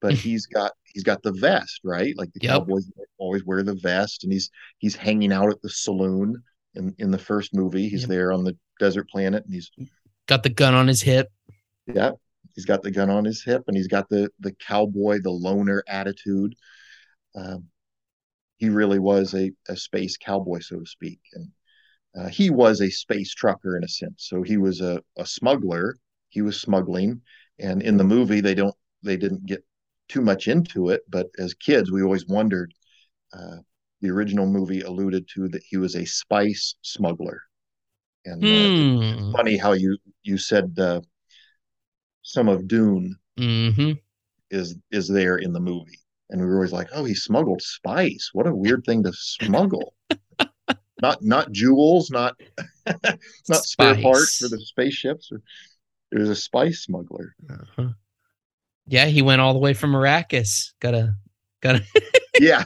[0.00, 2.14] but he's got he's got the vest, right?
[2.16, 2.52] Like the yep.
[2.52, 6.42] cowboys always wear the vest, and he's he's hanging out at the saloon
[6.74, 7.88] in in the first movie.
[7.88, 8.10] He's yep.
[8.10, 9.70] there on the desert planet, and he's
[10.26, 11.30] got the gun on his hip.
[11.86, 12.12] Yeah,
[12.54, 15.82] he's got the gun on his hip, and he's got the the cowboy, the loner
[15.88, 16.54] attitude.
[17.36, 17.68] Um,
[18.58, 21.50] he really was a, a space cowboy, so to speak, and
[22.16, 24.26] uh, he was a space trucker in a sense.
[24.28, 25.98] So he was a, a smuggler.
[26.30, 27.22] He was smuggling,
[27.60, 29.64] And in the movie, they don't they didn't get
[30.08, 32.74] too much into it, but as kids, we always wondered.
[33.32, 33.58] Uh,
[34.02, 37.42] the original movie alluded to that he was a spice smuggler,
[38.24, 39.36] and uh, Hmm.
[39.36, 41.00] funny how you you said uh,
[42.22, 43.92] some of Dune Mm-hmm.
[44.50, 48.28] is is there in the movie, and we were always like, oh, he smuggled spice.
[48.34, 49.94] What a weird thing to smuggle.
[51.00, 52.38] not not jewels, not
[53.48, 55.30] not spare parts for the spaceships.
[55.32, 55.40] Or,
[56.12, 57.34] it was a spice smuggler.
[57.48, 57.88] Uh-huh.
[58.86, 60.72] Yeah, he went all the way from Arrakis.
[60.78, 61.16] Gotta,
[61.62, 61.82] gotta,
[62.38, 62.64] Yeah,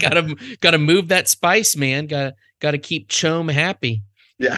[0.00, 2.06] gotta, gotta move that spice, man.
[2.06, 4.04] Gotta, gotta keep CHOAM happy.
[4.38, 4.56] Yeah.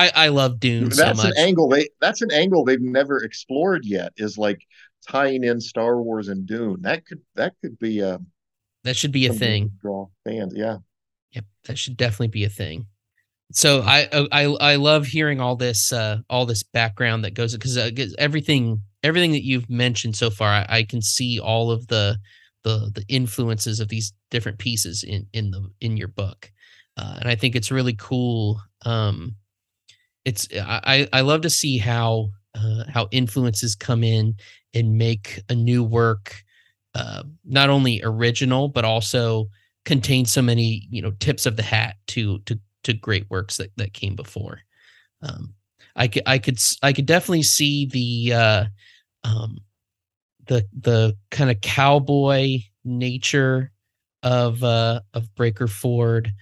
[0.00, 1.32] I I love Dune so that's much.
[1.36, 4.12] an angle they that's an angle they've never explored yet.
[4.16, 4.60] Is like
[5.08, 6.82] tying in Star Wars and Dune.
[6.82, 8.18] That could that could be a
[8.84, 9.70] that should be a thing.
[9.80, 10.54] draw fans.
[10.56, 10.78] Yeah,
[11.32, 12.86] Yep, that should definitely be a thing.
[13.52, 17.76] So I I I love hearing all this uh all this background that goes because
[17.76, 22.18] uh, everything everything that you've mentioned so far I, I can see all of the
[22.62, 26.50] the the influences of these different pieces in in the in your book,
[26.96, 28.60] uh, and I think it's really cool.
[28.84, 29.34] Um,
[30.24, 34.36] it's I I love to see how uh, how influences come in
[34.74, 36.42] and make a new work
[36.94, 39.48] uh, not only original but also
[39.84, 43.70] contain so many you know tips of the hat to to to great works that
[43.76, 44.60] that came before.
[45.22, 45.54] Um,
[45.96, 48.64] I could I could I could definitely see the uh,
[49.24, 49.58] um,
[50.46, 53.72] the the kind of cowboy nature
[54.22, 56.32] of uh, of Breaker Ford,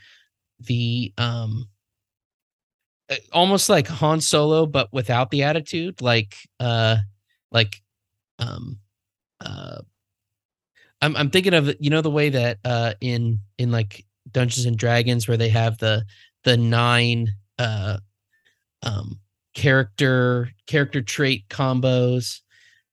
[0.60, 1.68] the um,
[3.32, 6.96] almost like Han Solo but without the attitude, like uh,
[7.50, 7.80] like
[8.38, 8.78] um,
[9.40, 9.78] uh,
[11.00, 14.76] I'm I'm thinking of you know the way that uh in in like Dungeons and
[14.76, 16.04] Dragons where they have the
[16.44, 17.98] the nine uh
[18.82, 19.20] um
[19.54, 22.40] character character trait combos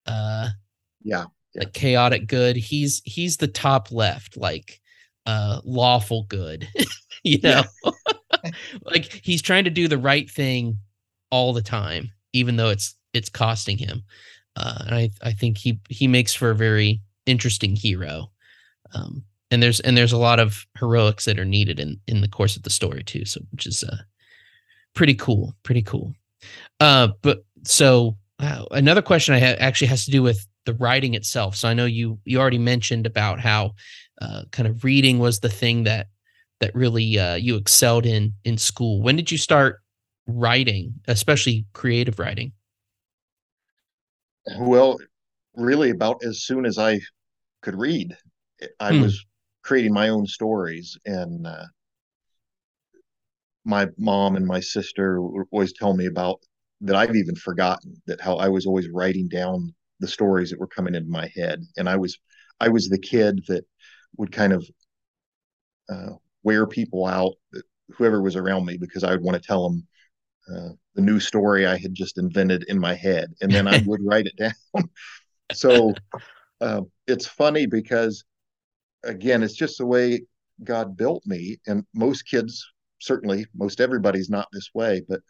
[0.06, 0.50] uh
[1.04, 1.26] yeah,
[1.56, 2.56] like chaotic good.
[2.56, 4.82] He's he's the top left like
[5.26, 6.68] uh lawful good
[7.24, 7.64] you know
[8.84, 10.78] like he's trying to do the right thing
[11.32, 14.04] all the time even though it's it's costing him.
[14.58, 18.32] Uh and i i think he he makes for a very interesting hero.
[18.94, 22.28] Um and there's and there's a lot of heroics that are needed in in the
[22.28, 23.98] course of the story too so which is uh
[24.94, 26.14] pretty cool pretty cool.
[26.80, 31.14] Uh but so uh, another question i had actually has to do with the writing
[31.14, 31.56] itself.
[31.56, 33.74] So i know you you already mentioned about how
[34.22, 36.08] uh kind of reading was the thing that
[36.60, 39.82] that really uh you excelled in in school when did you start
[40.28, 42.52] writing especially creative writing
[44.60, 44.98] Well,
[45.56, 47.00] really, about as soon as I
[47.62, 48.18] could read,
[48.80, 48.96] I Hmm.
[48.96, 49.26] was
[49.64, 51.66] creating my own stories, and uh,
[53.66, 56.42] my mom and my sister would always tell me about
[56.82, 56.96] that.
[56.96, 60.96] I've even forgotten that how I was always writing down the stories that were coming
[60.96, 62.18] into my head, and I was
[62.60, 63.66] I was the kid that
[64.18, 64.66] would kind of
[65.90, 66.14] uh,
[66.46, 67.34] wear people out,
[67.90, 69.88] whoever was around me, because I would want to tell them
[70.50, 74.02] uh, the new story I had just invented in my head, and then I would
[74.04, 74.90] write it down.
[75.52, 75.94] so
[76.62, 78.24] uh, it's funny because,
[79.04, 80.22] again, it's just the way
[80.64, 82.66] God built me, and most kids,
[83.00, 85.22] certainly, most everybody's not this way, but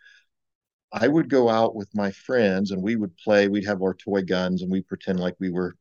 [0.91, 3.47] I would go out with my friends and we would play.
[3.47, 5.75] We'd have our toy guns and we pretend like we were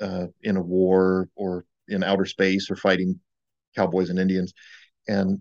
[0.00, 3.18] uh, in a war or in outer space or fighting
[3.74, 4.52] cowboys and Indians.
[5.08, 5.40] And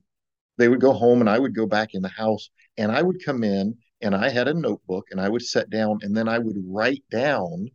[0.58, 3.24] they would go home and I would go back in the house and I would
[3.26, 6.40] come in and I had a notebook and I would sit down and then I
[6.40, 7.70] would write down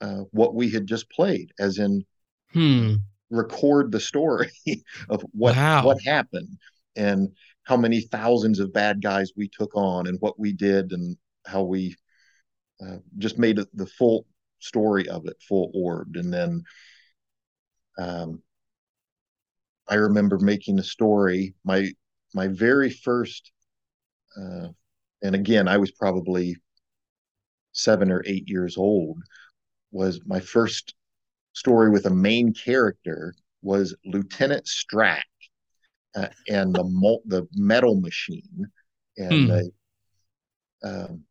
[0.00, 2.04] uh, what we had just played, as in
[2.52, 4.50] hmm record the story
[5.08, 5.80] of what Wow.
[5.80, 6.48] what happened
[6.96, 7.28] and
[7.64, 11.16] how many thousands of bad guys we took on and what we did and
[11.46, 11.96] how we
[12.86, 14.26] uh, just made the full
[14.60, 16.62] story of it full orbed and then
[17.98, 18.42] um,
[19.88, 21.54] I remember making a story.
[21.64, 21.90] My
[22.34, 23.52] my very first,
[24.40, 24.68] uh,
[25.22, 26.56] and again, I was probably
[27.72, 29.18] seven or eight years old.
[29.92, 30.94] Was my first
[31.52, 35.22] story with a main character was Lieutenant Strack
[36.16, 38.66] uh, and the mul- the metal machine,
[39.18, 39.48] and Hmm.
[39.48, 39.72] the,
[40.82, 41.24] um,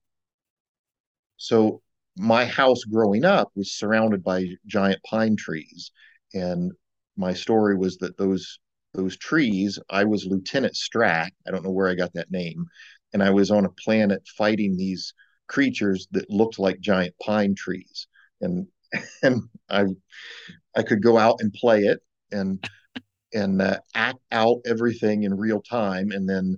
[1.38, 1.82] so
[2.16, 5.92] my house growing up was surrounded by giant pine trees,
[6.34, 6.72] and
[7.18, 8.60] my story was that those
[8.94, 11.32] those trees, I was Lieutenant Strack.
[11.48, 12.66] I don't know where I got that name,
[13.12, 15.14] and I was on a planet fighting these
[15.48, 18.08] creatures that looked like giant pine trees,
[18.42, 18.68] and
[19.24, 19.86] and I
[20.76, 22.00] I could go out and play it
[22.32, 22.64] and
[23.34, 26.58] and uh, act out everything in real time, and then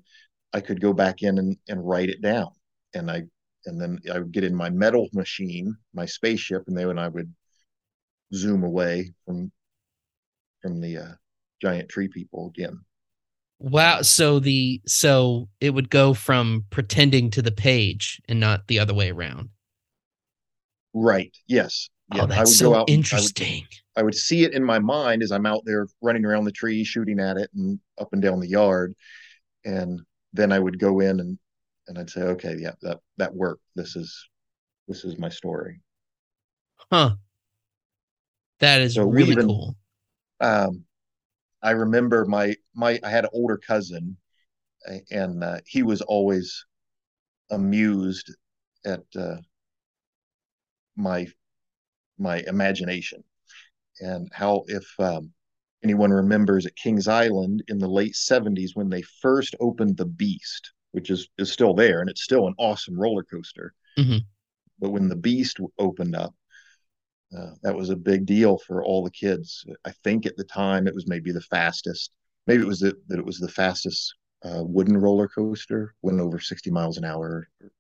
[0.54, 2.50] I could go back in and, and write it down,
[2.94, 3.24] and I
[3.66, 7.34] and then I would get in my metal machine, my spaceship, and then I would
[8.34, 9.52] zoom away from
[10.66, 11.14] from the uh,
[11.62, 12.80] giant tree people again.
[13.60, 14.02] Wow.
[14.02, 18.94] So the so it would go from pretending to the page and not the other
[18.94, 19.50] way around.
[20.94, 21.36] Right.
[21.48, 21.90] Yes.
[22.14, 22.24] Yeah.
[22.24, 23.54] Oh, that's I would so go out interesting.
[23.54, 26.46] I would, I would see it in my mind as I'm out there running around
[26.46, 28.96] the tree, shooting at it and up and down the yard.
[29.66, 30.02] And
[30.34, 31.38] then I would go in and
[31.88, 33.62] and I'd say, okay, yeah, that that worked.
[33.76, 34.28] This is
[34.88, 35.82] this is my story.
[36.92, 37.16] Huh.
[38.60, 39.76] That is so really even, cool.
[40.40, 40.86] Um,
[41.62, 44.18] I remember my my I had an older cousin,
[45.12, 46.66] and uh, he was always
[47.50, 48.34] amused
[48.86, 49.38] at uh,
[50.96, 51.28] my
[52.18, 53.24] my imagination
[54.00, 55.32] and how if um,
[55.84, 60.72] anyone remembers at Kings Island in the late 70s when they first opened the Beast,
[60.92, 63.74] which is is still there and it's still an awesome roller coaster.
[63.98, 64.18] Mm-hmm.
[64.80, 66.36] But when the Beast opened up,
[67.36, 69.66] uh, that was a big deal for all the kids.
[69.84, 72.12] I think at the time it was maybe the fastest.
[72.48, 76.40] Maybe it was the, that it was the fastest uh, wooden roller coaster, went over
[76.40, 77.72] 60 miles an hour or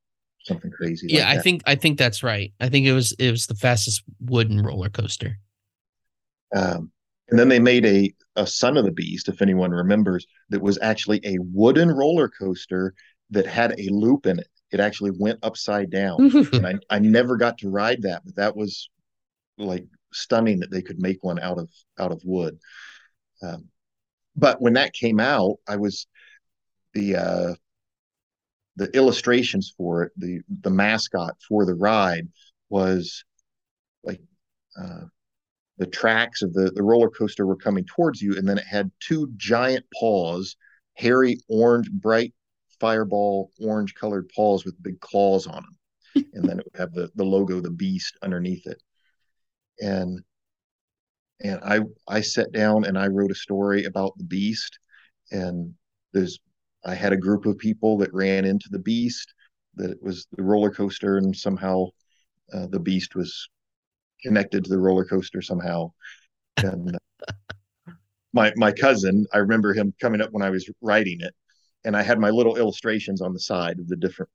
[0.43, 1.07] something crazy.
[1.09, 2.53] Yeah, like I think I think that's right.
[2.59, 5.37] I think it was it was the fastest wooden roller coaster.
[6.55, 6.91] Um,
[7.29, 10.77] and then they made a a Son of the Beast, if anyone remembers, that was
[10.81, 12.93] actually a wooden roller coaster
[13.29, 14.47] that had a loop in it.
[14.71, 16.17] It actually went upside down,
[16.53, 18.89] and I I never got to ride that, but that was
[19.57, 22.57] like stunning that they could make one out of out of wood.
[23.41, 23.69] Um,
[24.35, 26.07] but when that came out, I was
[26.93, 27.55] the uh,
[28.75, 32.27] the illustrations for it, the the mascot for the ride
[32.69, 33.23] was
[34.03, 34.21] like
[34.79, 35.05] uh,
[35.77, 38.91] the tracks of the, the roller coaster were coming towards you, and then it had
[38.99, 40.55] two giant paws,
[40.93, 42.33] hairy orange, bright
[42.79, 46.25] fireball orange colored paws with big claws on them.
[46.33, 48.81] and then it would have the, the logo, the beast underneath it.
[49.81, 50.23] And
[51.41, 54.79] and I I sat down and I wrote a story about the beast.
[55.31, 55.73] And
[56.13, 56.39] there's
[56.85, 59.33] I had a group of people that ran into the beast,
[59.75, 61.87] that it was the roller coaster, and somehow
[62.53, 63.49] uh, the beast was
[64.21, 65.91] connected to the roller coaster somehow.
[66.57, 66.97] And
[68.33, 71.33] my my cousin, I remember him coming up when I was writing it,
[71.83, 74.29] and I had my little illustrations on the side of the different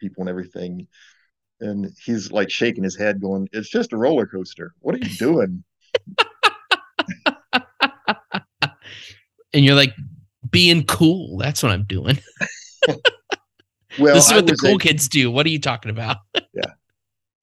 [0.00, 0.86] people and everything.
[1.60, 4.72] And he's like shaking his head, going, "It's just a roller coaster.
[4.80, 5.64] What are you doing?"
[9.52, 9.94] and you're like,
[10.50, 11.38] being cool.
[11.38, 12.18] That's what I'm doing.
[13.98, 15.30] well, this is what the cool a, kids do.
[15.30, 16.18] What are you talking about?
[16.54, 16.72] yeah.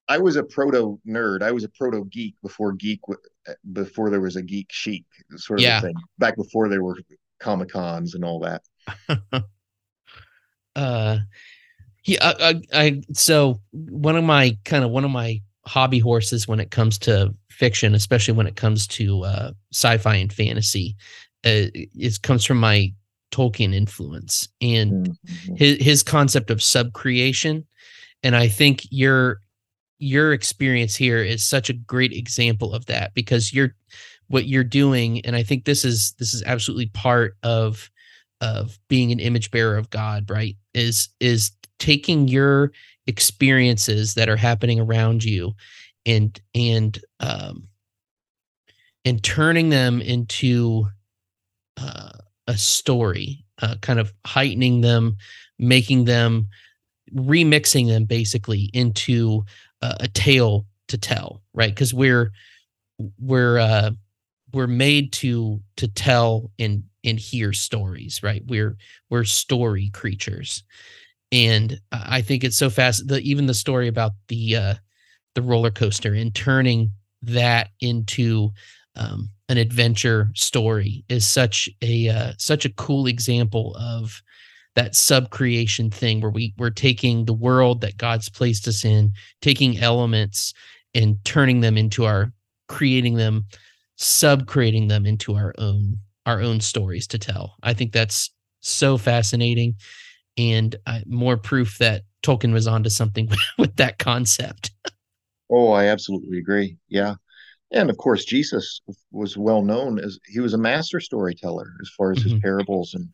[0.07, 1.41] I was a proto nerd.
[1.41, 2.99] I was a proto geek before geek
[3.71, 5.81] before there was a geek chic sort of yeah.
[5.81, 5.95] thing.
[6.17, 6.97] Back before there were
[7.39, 8.63] comic cons and all that.
[10.75, 11.17] uh,
[12.05, 12.17] yeah.
[12.21, 16.59] I, I, I so one of my kind of one of my hobby horses when
[16.59, 20.95] it comes to fiction, especially when it comes to uh, sci-fi and fantasy,
[21.45, 22.93] uh, it comes from my
[23.31, 25.55] Tolkien influence and mm-hmm.
[25.55, 27.65] his his concept of subcreation.
[28.21, 29.39] And I think your
[29.99, 33.75] your experience here is such a great example of that because you're
[34.27, 37.89] what you're doing, and I think this is this is absolutely part of
[38.41, 40.57] of being an image bearer of God, right?
[40.73, 42.71] Is is taking your
[43.07, 45.53] experiences that are happening around you
[46.05, 47.67] and and um
[49.05, 50.87] and turning them into
[51.77, 52.11] uh,
[52.47, 55.17] a story, uh, kind of heightening them,
[55.59, 56.47] making them,
[57.13, 59.43] remixing them basically into
[59.81, 61.71] uh, a tale to tell, right?
[61.71, 62.31] Because we're
[63.19, 63.91] we're uh,
[64.53, 68.43] we're made to to tell and and hear stories, right?
[68.47, 68.77] We're
[69.09, 70.63] we're story creatures,
[71.31, 73.07] and I think it's so fast.
[73.07, 74.73] The even the story about the uh,
[75.35, 76.91] the roller coaster and turning
[77.23, 78.51] that into
[78.95, 84.21] um, an adventure story is such a uh, such a cool example of
[84.75, 89.13] that sub creation thing where we we're taking the world that God's placed us in,
[89.41, 90.53] taking elements
[90.93, 92.31] and turning them into our
[92.67, 93.45] creating them,
[94.03, 97.55] sub creating them into our own our own stories to tell.
[97.63, 99.75] I think that's so fascinating
[100.37, 104.71] and uh, more proof that Tolkien was onto something with, with that concept.
[105.51, 106.77] oh, I absolutely agree.
[106.87, 107.15] Yeah
[107.73, 108.81] and of course jesus
[109.11, 112.29] was well known as he was a master storyteller as far as mm-hmm.
[112.29, 113.09] his parables and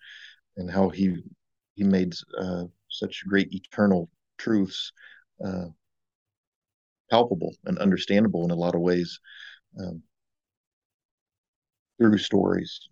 [0.58, 1.16] and how he
[1.76, 4.92] he made uh, such great eternal truths
[5.44, 5.66] uh,
[7.10, 9.20] palpable and understandable in a lot of ways
[9.80, 10.04] um,
[12.00, 12.90] through stories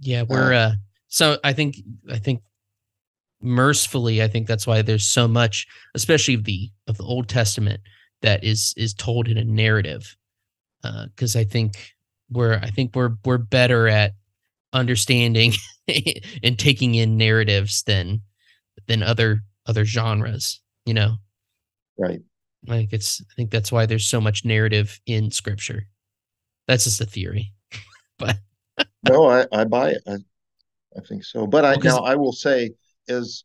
[0.00, 0.72] yeah we're uh, uh
[1.08, 1.76] so i think
[2.10, 2.42] i think
[3.40, 7.80] mercifully, I think that's why there's so much, especially of the of the Old Testament,
[8.22, 10.16] that is is told in a narrative.
[10.82, 11.94] Because uh, I think
[12.30, 14.12] we're I think we're we're better at
[14.72, 15.52] understanding
[16.42, 18.22] and taking in narratives than
[18.86, 20.60] than other other genres.
[20.86, 21.16] You know,
[21.98, 22.20] right?
[22.66, 25.86] Like it's I think that's why there's so much narrative in Scripture.
[26.68, 27.52] That's just a theory,
[28.18, 28.38] but
[29.08, 30.02] no, I I buy it.
[30.06, 30.16] I
[30.96, 31.46] I think so.
[31.46, 32.70] But I now I will say
[33.08, 33.44] is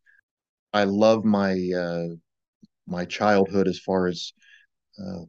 [0.73, 2.15] I love my uh,
[2.85, 4.33] my childhood as far as
[4.99, 5.23] uh,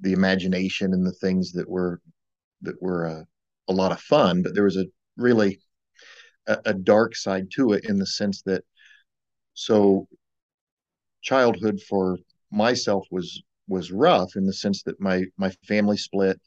[0.00, 2.00] the imagination and the things that were
[2.62, 3.22] that were uh,
[3.68, 4.42] a lot of fun.
[4.42, 4.86] But there was a
[5.18, 5.60] really
[6.46, 8.64] a, a dark side to it in the sense that
[9.52, 10.08] so
[11.20, 12.16] childhood for
[12.50, 16.40] myself was was rough in the sense that my my family split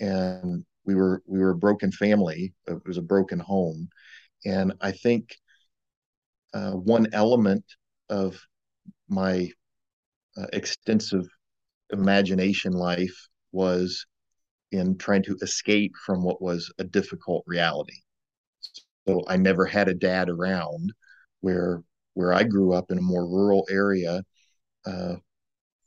[0.00, 3.88] and we were we were a broken family it was a broken home
[4.44, 5.36] and i think
[6.54, 7.64] uh, one element
[8.08, 8.40] of
[9.08, 9.48] my
[10.36, 11.26] uh, extensive
[11.92, 14.06] imagination life was
[14.72, 17.96] in trying to escape from what was a difficult reality.
[19.08, 20.92] So I never had a dad around
[21.40, 21.82] where
[22.14, 24.22] where I grew up in a more rural area.
[24.84, 25.16] Uh,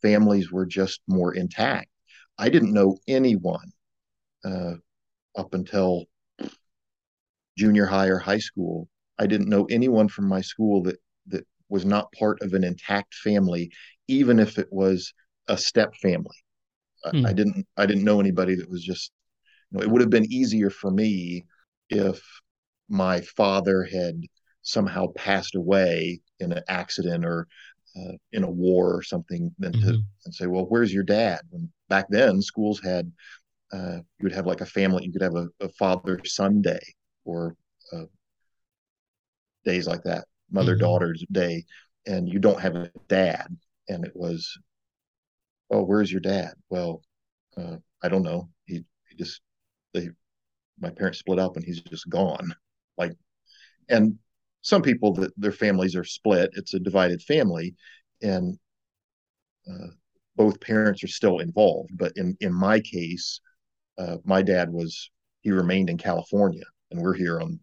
[0.01, 1.89] families were just more intact.
[2.37, 3.71] I didn't know anyone
[4.43, 4.73] uh,
[5.35, 6.05] up until
[7.57, 8.87] junior high or high school
[9.19, 13.13] I didn't know anyone from my school that that was not part of an intact
[13.15, 13.71] family,
[14.07, 15.13] even if it was
[15.47, 16.37] a step family.
[17.03, 17.25] Hmm.
[17.25, 19.11] I, I didn't I didn't know anybody that was just
[19.71, 21.45] you know, it would have been easier for me
[21.89, 22.21] if
[22.89, 24.21] my father had
[24.61, 27.47] somehow passed away in an accident or
[27.95, 29.87] uh, in a war or something than mm-hmm.
[29.87, 31.41] to and say, well, where's your dad?
[31.49, 33.11] When back then schools had
[33.73, 36.81] uh, you would have like a family, you could have a, a father son day
[37.25, 37.55] or
[37.91, 38.03] a
[39.65, 41.33] days like that, mother daughter's mm-hmm.
[41.33, 41.65] day,
[42.05, 43.47] and you don't have a dad.
[43.89, 44.57] And it was,
[45.71, 46.53] oh, where's your dad?
[46.69, 47.01] Well,
[47.57, 48.49] uh, I don't know.
[48.65, 49.41] He, he just,
[49.93, 50.09] they,
[50.79, 52.53] my parents split up and he's just gone.
[52.97, 53.13] Like,
[53.89, 54.17] and
[54.61, 57.75] some people that their families are split, it's a divided family,
[58.21, 58.57] and
[59.69, 59.87] uh,
[60.35, 61.91] both parents are still involved.
[61.97, 63.41] But in in my case,
[63.97, 67.59] uh, my dad was he remained in California, and we're here on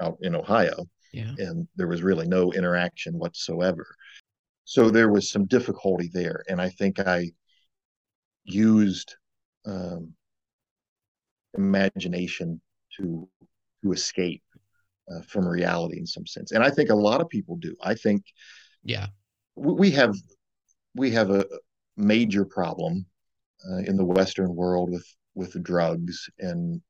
[0.00, 1.32] out in Ohio, yeah.
[1.38, 3.86] and there was really no interaction whatsoever.
[4.64, 7.30] So there was some difficulty there, and I think I
[8.44, 9.14] used
[9.66, 10.14] um,
[11.56, 12.60] imagination
[12.96, 13.28] to
[13.82, 14.42] to escape
[15.10, 17.76] uh, from reality in some sense, and I think a lot of people do.
[17.82, 18.24] I think,
[18.82, 19.06] yeah,
[19.54, 20.16] we, we have
[20.94, 21.44] we have a
[21.96, 23.06] major problem
[23.70, 26.80] uh, in the Western world with with drugs and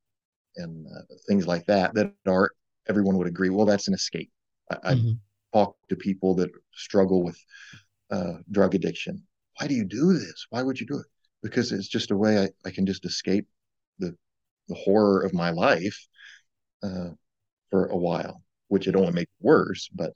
[0.56, 2.50] and uh, things like that that are
[2.88, 4.30] everyone would agree, well, that's an escape.
[4.70, 5.08] I, mm-hmm.
[5.08, 7.38] I talk to people that struggle with
[8.10, 9.22] uh, drug addiction.
[9.58, 10.46] Why do you do this?
[10.50, 11.06] Why would you do it?
[11.42, 13.46] Because it's just a way I, I can just escape
[13.98, 14.16] the
[14.68, 16.06] the horror of my life
[16.82, 17.10] uh,
[17.70, 19.88] for a while, which it only makes worse.
[19.94, 20.12] But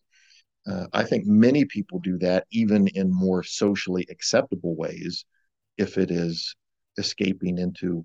[0.66, 5.24] uh, I think many people do that even in more socially acceptable ways,
[5.76, 6.54] if it is
[6.96, 8.04] escaping into.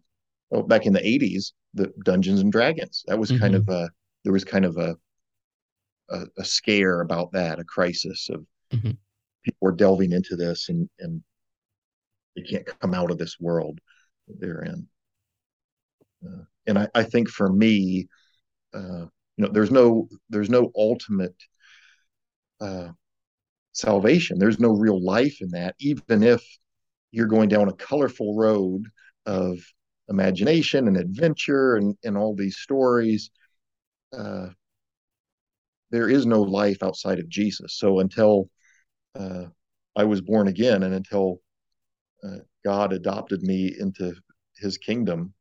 [0.52, 3.04] Oh, back in the '80s, the Dungeons and Dragons.
[3.08, 3.42] That was mm-hmm.
[3.42, 3.90] kind of a
[4.24, 4.96] there was kind of a
[6.10, 8.92] a, a scare about that, a crisis of mm-hmm.
[9.44, 11.24] people were delving into this and and
[12.36, 13.80] they can't come out of this world
[14.28, 14.88] they're in.
[16.26, 18.08] Uh, and I, I think for me,
[18.74, 19.06] uh,
[19.38, 21.36] you know, there's no there's no ultimate
[22.62, 22.90] uh,
[23.74, 24.40] salvation.
[24.40, 26.44] There's no real life in that, even if
[27.12, 28.86] you're going down a colorful road
[29.26, 29.60] of
[30.10, 33.32] imagination and adventure and, and all these stories
[34.18, 34.48] uh,
[35.94, 37.78] there is no life outside of Jesus.
[37.78, 38.50] So until
[39.14, 39.46] uh,
[39.96, 41.40] I was born again and until
[42.24, 44.16] uh, God adopted me into
[44.58, 45.36] His kingdom,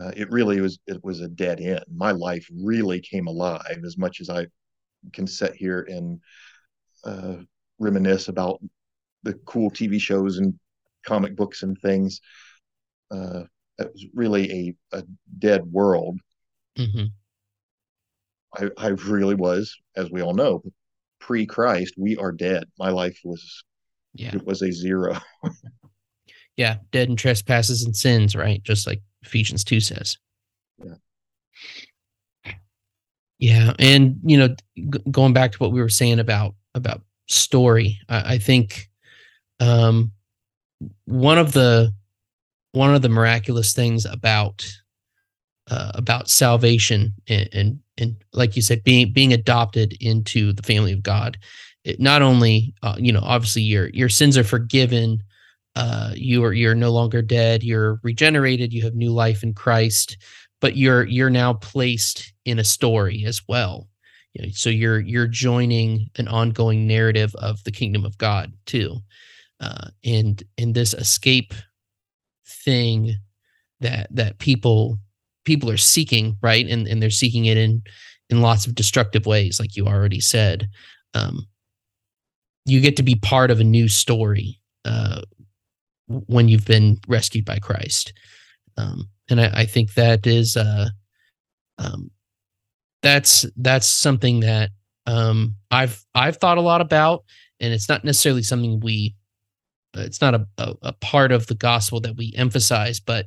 [0.00, 1.84] uh, it really was it was a dead end.
[1.90, 4.46] My life really came alive as much as I
[5.14, 6.20] can sit here and
[7.04, 7.36] uh,
[7.78, 8.62] reminisce about
[9.22, 10.52] the cool TV shows and
[11.06, 12.20] comic books and things.
[13.12, 13.44] Uh,
[13.78, 15.02] it was really a, a
[15.38, 16.18] dead world
[16.78, 17.04] Mm-hmm.
[18.54, 20.62] I, I really was, as we all know,
[21.20, 22.64] pre Christ, we are dead.
[22.78, 23.64] My life was,
[24.14, 25.18] yeah, it was a zero.
[26.56, 28.62] yeah, dead in trespasses and sins, right?
[28.62, 30.18] Just like Ephesians 2 says.
[30.84, 30.94] Yeah.
[33.38, 33.72] Yeah.
[33.78, 38.34] And, you know, g- going back to what we were saying about, about story, I,
[38.34, 38.88] I think,
[39.58, 40.12] um,
[41.06, 41.92] one of the,
[42.72, 44.66] one of the miraculous things about
[45.70, 50.92] uh, about salvation and, and, and like you said, being being adopted into the family
[50.92, 51.38] of God.
[51.84, 55.22] It not only uh, you know obviously your your sins are forgiven,
[55.76, 60.16] uh, you are you're no longer dead, you're regenerated, you have new life in Christ,
[60.60, 63.88] but you're you're now placed in a story as well.
[64.34, 68.98] You know, so you're you're joining an ongoing narrative of the kingdom of God too,
[69.60, 71.52] uh, and and this escape
[72.52, 73.14] thing
[73.80, 74.98] that that people
[75.44, 76.66] people are seeking right?
[76.68, 77.82] And and they're seeking it in
[78.30, 80.68] in lots of destructive ways like you already said.
[81.14, 81.46] Um
[82.64, 85.22] you get to be part of a new story uh
[86.06, 88.12] when you've been rescued by christ.
[88.76, 90.88] Um and i, I think that is uh
[91.78, 92.10] um
[93.02, 94.70] that's that's something that
[95.06, 97.24] um i've i've thought a lot about
[97.60, 99.14] and it's not necessarily something we
[99.94, 103.26] it's not a, a, a part of the gospel that we emphasize but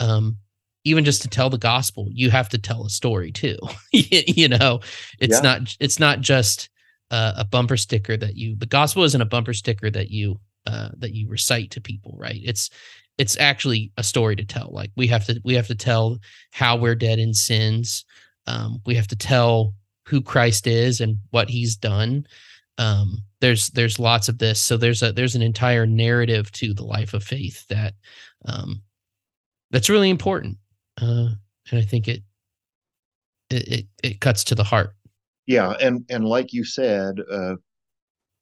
[0.00, 0.36] um
[0.84, 3.58] even just to tell the gospel you have to tell a story too
[3.92, 4.80] you know?
[5.18, 5.40] It's yeah.
[5.40, 6.68] not it's not just
[7.10, 10.90] uh, a bumper sticker that you the gospel isn't a bumper sticker that you uh,
[10.98, 12.40] that you recite to people right?
[12.42, 12.70] It's
[13.16, 14.70] it's actually a story to tell.
[14.72, 16.18] Like we have to we have to tell
[16.50, 18.04] how we're dead in sins.
[18.46, 19.74] Um, we have to tell
[20.06, 22.26] who christ is and what he's done
[22.78, 26.84] um, there's there's lots of this so there's a there's an entire narrative to the
[26.84, 27.94] life of faith that
[28.46, 28.82] um,
[29.70, 30.56] that's really important
[31.00, 31.28] uh,
[31.70, 32.22] and I think it,
[33.50, 34.94] it it cuts to the heart.
[35.46, 37.56] Yeah, and and like you said uh,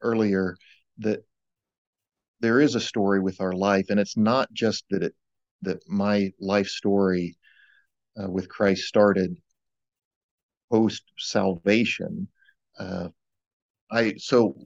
[0.00, 0.56] earlier,
[0.98, 1.24] that
[2.40, 5.14] there is a story with our life, and it's not just that it
[5.62, 7.36] that my life story
[8.20, 9.36] uh, with Christ started
[10.70, 12.28] post salvation.
[13.92, 14.56] I so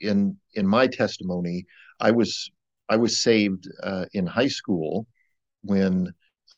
[0.00, 1.64] in in my testimony,
[2.00, 2.50] I was
[2.88, 5.06] I was saved uh, in high school
[5.62, 6.12] when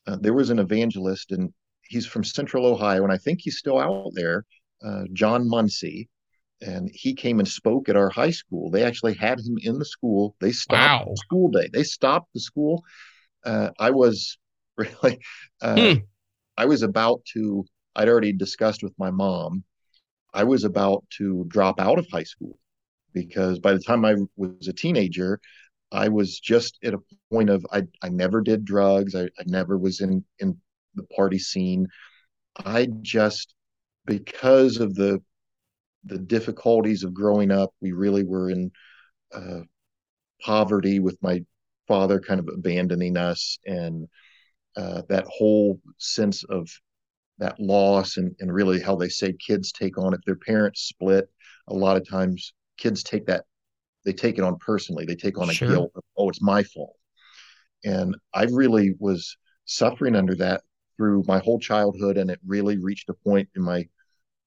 [0.07, 1.53] uh, there was an evangelist, and
[1.83, 4.45] he's from Central Ohio, and I think he's still out there,
[4.83, 6.09] uh, John Muncie.
[6.59, 8.71] And he came and spoke at our high school.
[8.71, 10.35] They actually had him in the school.
[10.41, 11.13] They stopped wow.
[11.13, 11.69] school day.
[11.71, 12.83] They stopped the school.
[13.45, 14.39] Uh, I was
[14.75, 15.19] really,
[15.61, 15.99] uh, hmm.
[16.57, 17.63] I was about to.
[17.95, 19.63] I'd already discussed with my mom.
[20.37, 22.59] I was about to drop out of high school
[23.11, 25.39] because by the time I was a teenager,
[25.91, 26.99] I was just at a
[27.31, 29.15] point of I, I never did drugs.
[29.15, 30.55] I, I never was in, in
[30.93, 31.87] the party scene.
[32.55, 33.55] I just
[34.05, 35.23] because of the
[36.05, 38.71] the difficulties of growing up, we really were in
[39.33, 39.61] uh,
[40.39, 41.43] poverty with my
[41.87, 44.07] father kind of abandoning us and
[44.75, 46.69] uh, that whole sense of
[47.39, 51.29] that loss and, and really how they say kids take on if their parents split
[51.67, 53.43] a lot of times kids take that
[54.07, 55.03] they take it on personally.
[55.03, 55.67] They take on a sure.
[55.67, 55.91] guilt.
[55.93, 56.95] Of, oh, it's my fault.
[57.83, 59.35] And I really was
[59.65, 60.61] suffering under that
[60.95, 63.85] through my whole childhood, and it really reached a point in my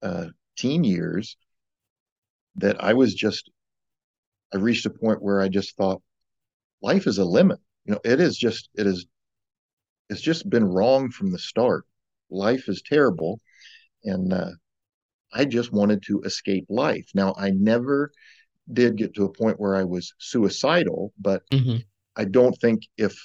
[0.03, 1.37] uh, teen years
[2.57, 3.51] that I was just.
[4.55, 6.01] I reached a point where I just thought,
[6.83, 7.61] life is a limit.
[7.85, 9.05] You know, it is just it is.
[10.09, 11.85] It's just been wrong from the start.
[12.31, 13.41] Life is terrible,
[14.05, 14.51] and uh,
[15.33, 17.09] I just wanted to escape life.
[17.15, 18.11] Now I never
[18.73, 21.79] did get to a point where I was suicidal, but mm-hmm.
[22.17, 23.17] I don't think if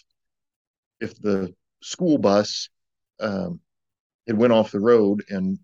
[0.99, 2.69] if the school bus
[3.19, 3.59] um,
[4.27, 5.59] it went off the road and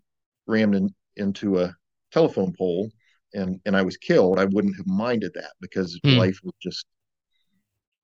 [0.46, 1.74] rammed in, into a
[2.12, 2.90] telephone pole
[3.34, 6.16] and and I was killed, I wouldn't have minded that because mm.
[6.16, 6.86] life was just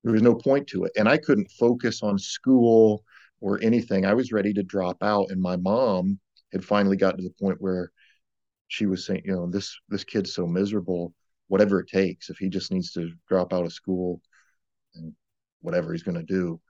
[0.05, 3.05] there was no point to it, and I couldn't focus on school
[3.41, 4.05] or anything.
[4.05, 6.18] I was ready to drop out, and my mom
[6.53, 7.91] had finally gotten to the point where
[8.68, 11.14] she was saying, you know, this this kid's so miserable
[11.49, 12.30] whatever it takes.
[12.30, 14.20] If he just needs to drop out of school
[14.95, 15.12] and
[15.61, 16.61] whatever he's going to do,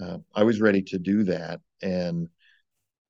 [0.00, 1.60] uh, I was ready to do that.
[1.82, 2.28] And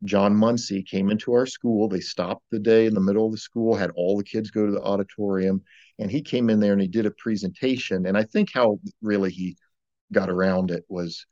[0.05, 1.89] John Muncie came into our school.
[1.89, 4.65] They stopped the day in the middle of the school, had all the kids go
[4.65, 5.63] to the auditorium,
[5.99, 8.07] and he came in there and he did a presentation.
[8.07, 9.57] And I think how really he
[10.13, 11.27] got around it was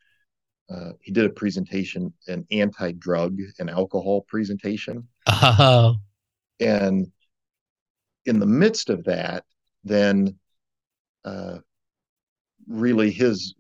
[0.71, 5.09] uh, he did a presentation, an anti-drug and alcohol presentation.
[5.27, 5.97] Oh.
[6.61, 7.11] And
[8.27, 9.45] in the midst of that,
[9.85, 10.39] then
[11.25, 11.59] uh,
[12.67, 13.55] really his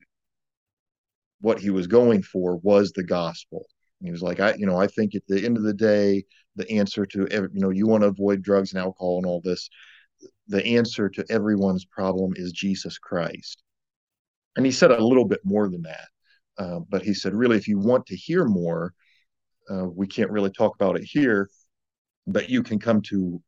[1.40, 3.66] what he was going for was the gospel.
[4.02, 6.24] He was like, I, you know, I think at the end of the day,
[6.56, 9.40] the answer to, every, you know, you want to avoid drugs and alcohol and all
[9.40, 9.68] this.
[10.48, 13.62] The answer to everyone's problem is Jesus Christ.
[14.56, 16.08] And he said a little bit more than that.
[16.58, 18.92] Uh, but he said, really, if you want to hear more,
[19.70, 21.48] uh, we can't really talk about it here,
[22.26, 23.40] but you can come to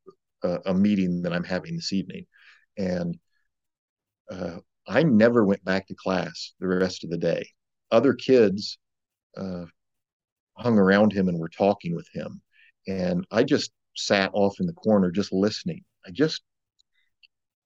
[0.42, 2.26] a, a meeting that I'm having this evening
[2.78, 3.18] and
[4.30, 7.46] uh, I never went back to class the rest of the day.
[7.90, 8.78] Other kids
[9.36, 9.64] uh,
[10.56, 12.40] hung around him and were talking with him,
[12.86, 15.84] and I just sat off in the corner just listening.
[16.06, 16.42] I just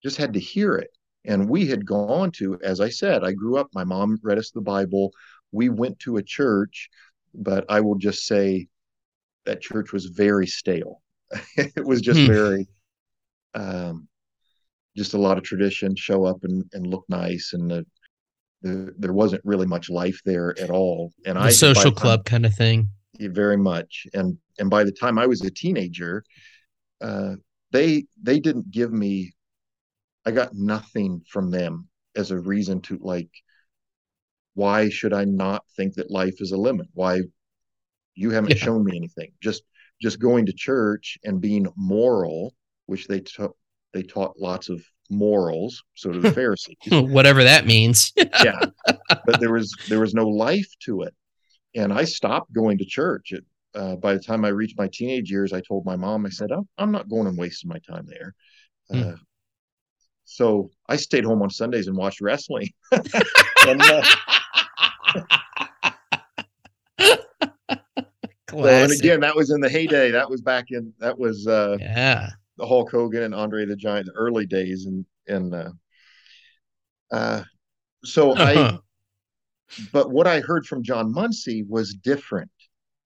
[0.03, 0.91] just had to hear it.
[1.27, 4.51] And we had gone to, as I said, I grew up, my mom read us
[4.51, 5.11] the Bible.
[5.55, 6.89] We went to a church,
[7.35, 8.69] but I will just say
[9.47, 11.01] that church was very stale.
[11.57, 12.27] it was just hmm.
[12.27, 12.69] very,
[13.55, 14.09] um,
[14.97, 17.53] just a lot of tradition, show up and, and look nice.
[17.53, 17.87] And the,
[18.63, 21.13] the, there wasn't really much life there at all.
[21.27, 22.89] And the I, social club kind of thing.
[23.19, 24.07] Very much.
[24.15, 26.25] And, and by the time I was a teenager,
[27.01, 27.35] uh,
[27.73, 29.35] they, they didn't give me
[30.27, 33.31] I got nothing from them as a reason to like,
[34.55, 36.89] why should I not think that life is a limit?
[36.95, 37.23] Why
[38.15, 38.57] you haven't yeah.
[38.57, 39.33] shown me anything?
[39.41, 39.63] Just
[40.01, 42.55] just going to church and being moral,
[42.87, 43.57] which they taught
[43.93, 46.77] they taught lots of morals, so to the Pharisees.
[46.91, 48.13] Whatever that means.
[48.17, 48.61] yeah.
[48.87, 51.15] But there was there was no life to it.
[51.77, 53.33] And I stopped going to church.
[53.33, 53.45] It,
[53.75, 56.53] uh, by the time I reached my teenage years, I told my mom, I said,
[56.53, 58.35] I'm, I'm not going and wasting my time there.
[58.93, 59.15] Mm.
[59.15, 59.17] Uh,
[60.25, 62.71] so I stayed home on Sundays and watched wrestling.
[62.93, 64.03] and, uh,
[68.53, 70.11] well, and again, that was in the heyday.
[70.11, 74.07] That was back in that was uh, yeah the Hulk Hogan and Andre the Giant,
[74.07, 75.71] the early days, and and uh,
[77.13, 77.43] uh,
[78.05, 78.73] so uh-huh.
[78.75, 78.79] I.
[79.93, 82.51] But what I heard from John Muncie was different.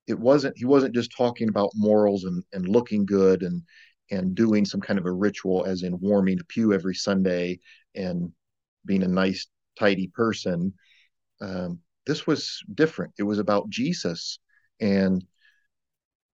[0.06, 3.62] It wasn't he wasn't just talking about morals and and looking good and
[4.10, 7.60] and doing some kind of a ritual, as in warming a pew every Sunday
[7.94, 8.32] and
[8.84, 9.46] being a nice,
[9.78, 10.72] tidy person.
[11.40, 13.12] Um, this was different.
[13.18, 14.38] It was about Jesus.
[14.80, 15.22] And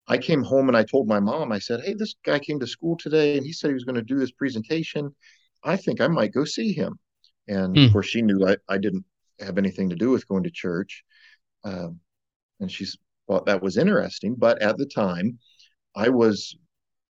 [0.07, 2.66] I came home and I told my mom, I said, Hey, this guy came to
[2.66, 5.14] school today and he said he was going to do this presentation.
[5.64, 6.99] I think I might go see him.
[7.49, 7.85] And hmm.
[7.87, 9.05] of course, she knew I, I didn't
[9.41, 11.03] have anything to do with going to church.
[11.64, 11.99] Um,
[12.61, 12.87] and she
[13.27, 14.37] thought that was interesting.
[14.37, 15.41] But at the time,
[15.97, 16.57] I was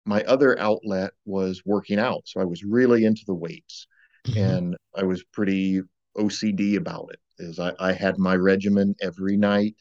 [0.06, 2.22] my other outlet was working out.
[2.24, 3.86] So I was really into the weights
[4.26, 4.38] mm-hmm.
[4.38, 5.82] and I was pretty
[6.16, 7.20] OCD about it.
[7.38, 9.74] Is I, I had my regimen every night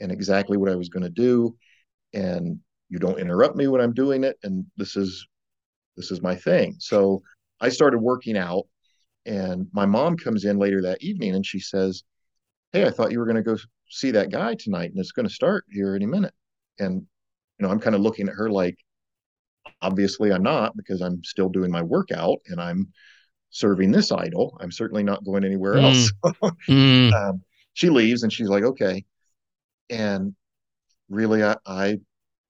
[0.00, 1.56] and exactly what I was going to do.
[2.12, 2.58] And
[2.88, 4.38] you don't interrupt me when I'm doing it.
[4.42, 5.26] And this is
[5.96, 6.76] this is my thing.
[6.78, 7.22] So
[7.60, 8.64] I started working out
[9.26, 12.04] and my mom comes in later that evening and she says,
[12.72, 13.56] Hey, I thought you were going to go
[13.90, 16.34] see that guy tonight and it's going to start here any minute.
[16.78, 17.02] And,
[17.58, 18.76] you know, I'm kind of looking at her like,
[19.82, 22.88] Obviously, I'm not because I'm still doing my workout and I'm
[23.50, 24.56] serving this idol.
[24.60, 25.82] I'm certainly not going anywhere mm.
[25.82, 26.12] else.
[26.68, 27.12] mm.
[27.12, 27.42] um,
[27.74, 29.04] she leaves and she's like, okay.
[29.90, 30.34] And
[31.08, 31.98] really, I, I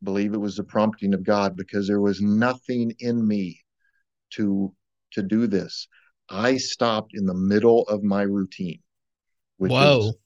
[0.03, 3.61] believe it was the prompting of God because there was nothing in me
[4.31, 4.75] to
[5.13, 5.89] to do this.
[6.29, 8.81] I stopped in the middle of my routine,
[9.57, 10.01] which Whoa.
[10.01, 10.17] is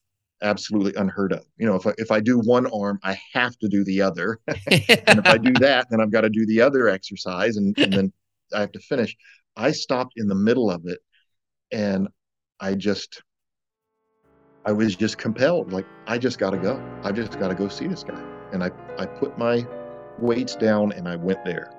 [0.43, 1.45] absolutely unheard of.
[1.57, 4.41] You know, if I, if I do one arm, I have to do the other.
[4.49, 7.93] and if I do that, then I've got to do the other exercise and, and
[7.93, 8.13] then
[8.53, 9.17] I have to finish.
[9.57, 11.01] I stopped in the middle of it
[11.73, 12.09] and
[12.61, 13.23] I just,
[14.65, 15.73] I was just compelled.
[15.73, 16.83] Like, I just got to go.
[17.03, 18.23] I just got to go see this guy.
[18.53, 19.67] And I, I put my
[20.19, 21.71] weights down and I went there.